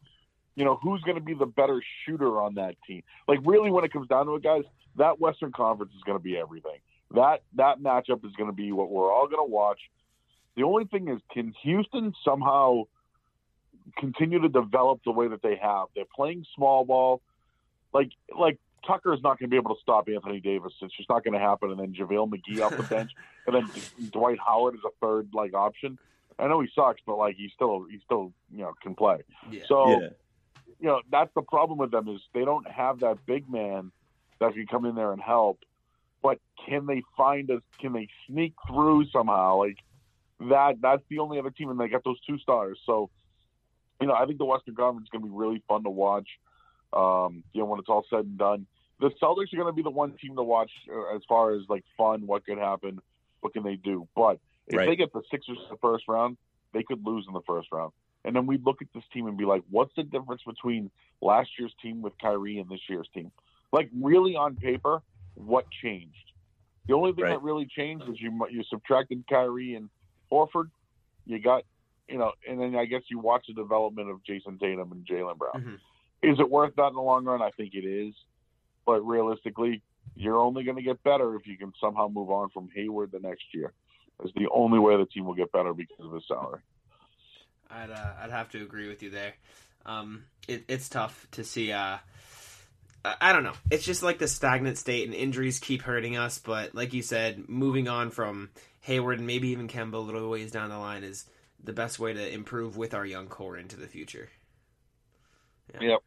[0.57, 3.03] you know, who's going to be the better shooter on that team?
[3.29, 4.63] Like, really, when it comes down to it, guys,
[4.97, 6.79] that Western Conference is going to be everything.
[7.11, 9.79] That that matchup is going to be what we're all going to watch.
[10.57, 12.85] The only thing is, can Houston somehow
[13.99, 15.89] continue to develop the way that they have?
[15.95, 17.21] They're playing small ball.
[17.93, 20.73] Like like Tucker is not going to be able to stop Anthony Davis.
[20.83, 21.71] It's just not going to happen.
[21.71, 23.13] And then JaVale McGee off the bench,
[23.47, 23.71] and then
[24.11, 25.99] Dwight Howard is a third like option.
[26.39, 29.19] I know he sucks, but like he still he still you know can play.
[29.51, 29.63] Yeah.
[29.69, 30.09] So yeah.
[30.81, 33.93] you know that's the problem with them is they don't have that big man
[34.41, 35.61] that can come in there and help.
[36.23, 37.61] But can they find us?
[37.81, 39.59] Can they sneak through somehow?
[39.59, 39.79] Like
[40.41, 40.81] that.
[40.81, 42.79] That's the only other team, and they got those two stars.
[42.85, 43.11] So
[44.01, 46.29] you know, I think the Western Conference is going to be really fun to watch.
[46.93, 48.67] Um, you know, when it's all said and done,
[49.05, 51.63] the Celtics are going to be the one team to watch uh, as far as
[51.69, 52.27] like fun.
[52.27, 52.99] What could happen?
[53.41, 54.09] What can they do?
[54.17, 54.87] But if Right.
[54.87, 56.39] they get the Sixers in the first round,
[56.73, 57.93] they could lose in the first round.
[58.25, 60.91] And then we look at this team and be like, what's the difference between
[61.21, 63.31] last year's team with Kyrie and this year's team?
[63.71, 65.03] Like, really on paper,
[65.35, 66.33] what changed?
[66.87, 67.31] The only thing Right.
[67.33, 69.91] that really changed is you you subtracted Kyrie and
[70.33, 70.71] Horford.
[71.27, 71.65] You got,
[72.09, 75.37] you know, and then I guess you watch the development of Jayson Tatum and Jaylen
[75.37, 75.53] Brown.
[75.55, 75.81] Mhm.
[76.33, 77.43] Is it worth that in the long run?
[77.43, 78.15] I think it is,
[78.85, 79.83] but realistically,
[80.15, 83.21] you're only going to get better if you can somehow move on from Hayward the
[83.21, 83.73] next year.
[84.23, 86.61] It's the only way the team will get better because of his salary.
[87.71, 89.35] I'd uh, I'd have to agree with you there.
[89.87, 91.73] Um, it, it's tough to see.
[91.73, 91.99] Uh,
[93.05, 93.55] I, I don't know.
[93.71, 96.39] It's just like the stagnant state, and injuries keep hurting us.
[96.39, 98.51] But like you said, moving on from
[98.83, 101.25] Hayward and maybe even Kemba a little ways down the line is
[101.63, 104.29] the best way to improve with our young core into the future.
[105.81, 106.03] Yep.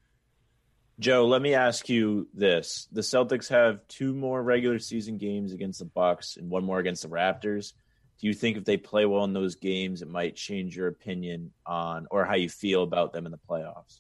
[1.00, 5.80] Joe, let me ask you this: the Celtics have two more regular season games against
[5.80, 7.74] the Bucks and one more against the Raptors.
[8.20, 11.52] Do you think if they play well in those games, it might change your opinion
[11.68, 14.00] on or how you feel about them in the playoffs?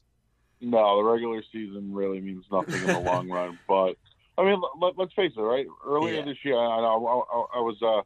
[0.59, 3.59] No, the regular season really means nothing in the long run.
[3.67, 3.95] But
[4.39, 5.67] I mean, let, let's face it, right?
[5.85, 6.25] Earlier Yeah.
[6.25, 8.01] this year, I, I, I, I was uh,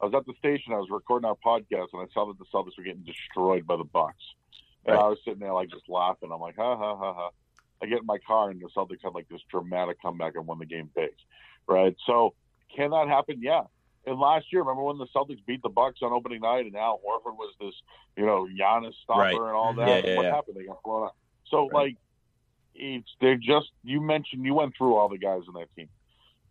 [0.00, 0.72] I was at the station.
[0.72, 3.76] I was recording our podcast, and I saw that the Celtics were getting destroyed by
[3.76, 4.22] the Bucks.
[4.86, 5.04] And Right.
[5.04, 6.30] I was sitting there like just laughing.
[6.32, 7.30] I'm like, ha ha ha ha.
[7.82, 10.58] I get in my car, and the Celtics had like this dramatic comeback and won
[10.58, 11.10] the game big,
[11.66, 11.94] right?
[12.06, 12.34] So
[12.74, 13.38] can that happen?
[13.40, 13.62] Yeah.
[14.06, 16.98] And last year, remember when the Celtics beat the Bucks on opening night, and Al
[17.06, 17.74] Horford was this,
[18.16, 19.32] you know, Giannis stopper Right.
[19.34, 20.04] and all that.
[20.04, 20.34] Yeah, yeah, what yeah.
[20.34, 20.56] happened?
[20.56, 21.14] They got blown out.
[21.50, 21.72] So Right.
[21.74, 21.96] like,
[22.74, 25.88] it's they're just you mentioned you went through all the guys in that team.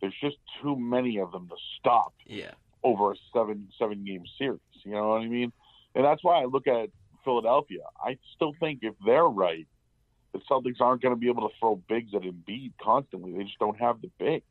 [0.01, 2.51] There's just too many of them to stop Yeah.
[2.83, 4.59] over a seven seven game series.
[4.83, 5.51] You know what I mean?
[5.95, 6.89] And that's why I look at
[7.23, 7.83] Philadelphia.
[8.03, 9.67] I still think if they're right,
[10.37, 13.33] the Celtics aren't going to be able to throw bigs at Embiid constantly.
[13.33, 14.45] They just don't have the bigs.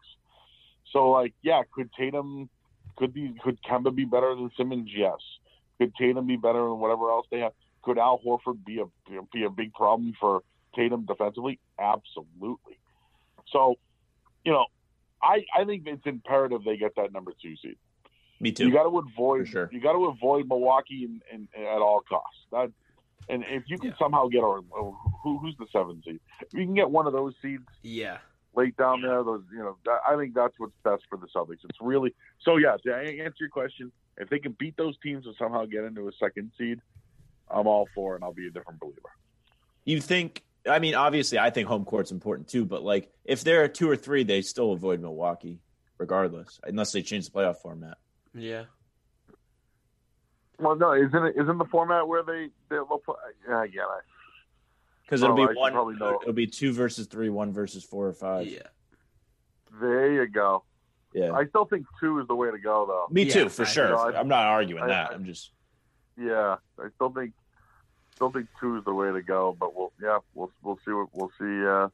[0.93, 2.49] So like, yeah, could Tatum,
[2.97, 4.91] could be, could Kemba be better than Simmons?
[4.95, 5.19] Yes.
[5.79, 7.53] Could Tatum be better than whatever else they have?
[7.83, 8.87] Could Al Horford be a
[9.33, 10.43] be a big problem for
[10.75, 11.61] Tatum defensively?
[11.79, 12.79] Absolutely.
[13.53, 13.77] So,
[14.45, 14.67] you know,
[15.23, 17.77] I I think it's imperative they get that number two seed.
[18.41, 18.67] Me too.
[18.67, 19.71] You got to avoid sure.
[19.73, 22.41] you got to avoid Milwaukee in, in, at all costs.
[22.51, 22.73] That
[23.29, 23.97] and if you can Yeah.
[23.99, 24.61] somehow get a
[25.23, 28.19] who, who's the seven seed, if you can get one of those seeds Yeah.
[28.55, 29.23] late down there.
[29.23, 31.65] Those you know, that, I think that's what's best for the Celtics.
[31.65, 32.57] It's really so.
[32.57, 36.09] Yeah, to answer your question, if they can beat those teams and somehow get into
[36.09, 36.81] a second seed,
[37.51, 39.11] I'm all for it, and I'll be a different believer.
[39.85, 40.43] You think?
[40.69, 42.65] I mean, obviously, I think home court's important too.
[42.65, 45.61] But like, if there are two or three, they still avoid Milwaukee,
[45.99, 47.99] regardless, unless they change the playoff format.
[48.35, 48.65] Yeah.
[50.59, 51.37] Well, no, isn't it?
[51.37, 53.15] Isn't the format where they they'll play?
[53.49, 53.83] Yeah, yeah.
[53.83, 54.01] I-
[55.05, 55.73] Because it'll be should one.
[55.73, 56.19] probably know.
[56.23, 58.47] It'll be two versus three, one versus four or five.
[58.47, 58.61] Yeah.
[59.81, 60.65] There you go.
[61.13, 61.33] Yeah.
[61.33, 63.07] I still think two is the way to go, though.
[63.13, 63.89] Me Yeah, too, for I- sure.
[63.91, 65.11] No, I- I'm not arguing I- that.
[65.11, 65.53] I- I'm just.
[66.19, 67.35] Yeah, I still think
[68.15, 69.55] still think two is the way to go.
[69.61, 71.67] But we'll yeah we'll we'll see what we'll see.
[71.67, 71.89] Uh,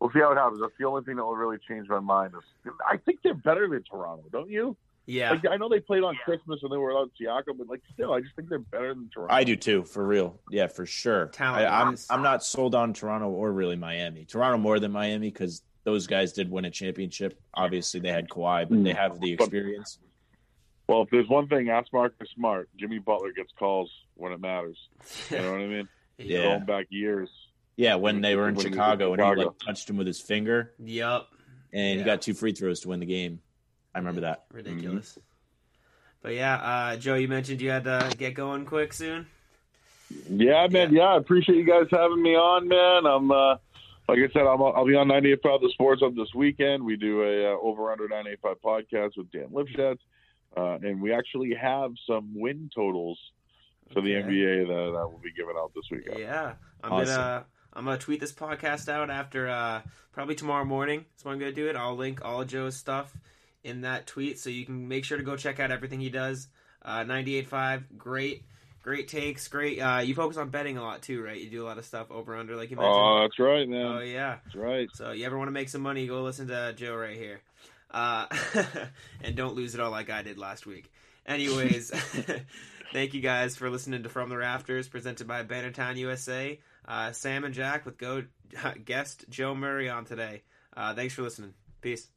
[0.00, 0.60] we'll see how it happens.
[0.60, 2.34] That's the only thing that will really change my mind.
[2.66, 4.76] Is I think they're better than Toronto, don't you?
[5.06, 5.32] Yeah.
[5.32, 8.12] Like I know they played on Christmas and they were without Siakam, but like still,
[8.14, 9.34] I just think they're better than Toronto.
[9.34, 10.40] I do too, for real.
[10.50, 11.26] Yeah, for sure.
[11.26, 11.96] Talent I, I'm.
[12.10, 14.24] I'm not sold on Toronto or really Miami.
[14.24, 17.38] Toronto more than Miami because those guys did win a championship.
[17.52, 18.96] Obviously, they had Kawhi, but they Mm.
[18.96, 19.98] have the experience.
[20.88, 22.68] Well, if there's one thing, ask Marcus Smart.
[22.78, 24.78] Jimmy Butler gets calls when it matters.
[25.30, 25.88] You know what I mean?
[26.16, 26.42] Yeah.
[26.42, 27.28] Going back years.
[27.76, 29.96] Yeah, when they were in When he was in Chicago and he like touched him
[29.96, 31.26] with his finger Yep.
[31.72, 33.40] and he got two free throws to win the game.
[33.94, 34.44] I remember that.
[34.52, 35.18] Ridiculous.
[36.22, 39.26] But yeah, uh, Joe, you mentioned you had to get going quick soon.
[40.28, 40.92] Yeah, man.
[40.94, 43.06] Yeah, I appreciate you guys having me on, man.
[43.06, 43.56] I'm uh,
[44.08, 46.84] like I said, I'm, I'll be on 98.5 The Sports Hub this weekend.
[46.84, 49.98] We do a uh, over under 98.5 podcast with Dan Lipschitz,
[50.56, 53.18] uh, and we actually have some win totals
[53.92, 56.18] for the NBA that, that will be given out this weekend.
[56.18, 57.14] Yeah, I'm Awesome.
[57.16, 59.82] gonna I'm gonna tweet this podcast out after uh,
[60.12, 61.04] probably tomorrow morning.
[61.12, 61.76] That's when I'm gonna do it.
[61.76, 63.12] I'll link all Joe's stuff
[63.64, 66.48] in that tweet, so you can make sure to go check out everything he does.
[66.82, 68.44] Uh, 98.5, great,
[68.82, 69.80] great takes, great.
[69.80, 71.40] Uh, you focus on betting a lot too, right?
[71.40, 72.94] You do a lot of stuff over under, like you mentioned.
[72.96, 73.86] Oh, that's right, man.
[73.86, 74.36] oh yeah.
[74.44, 74.88] That's right.
[74.92, 77.40] So you ever want to make some money, go listen to Joe right here.
[77.90, 78.26] Uh,
[79.22, 80.92] and don't lose it all like I did last week.
[81.26, 81.90] Anyways,
[82.92, 86.60] thank you guys for listening to From the Rafters, presented by Bannertown USA.
[86.86, 88.24] Uh, Sam and Jack with go
[88.84, 90.42] guest Joe Murray on today.
[90.76, 91.54] Uh, thanks for listening.
[91.80, 92.08] Peace.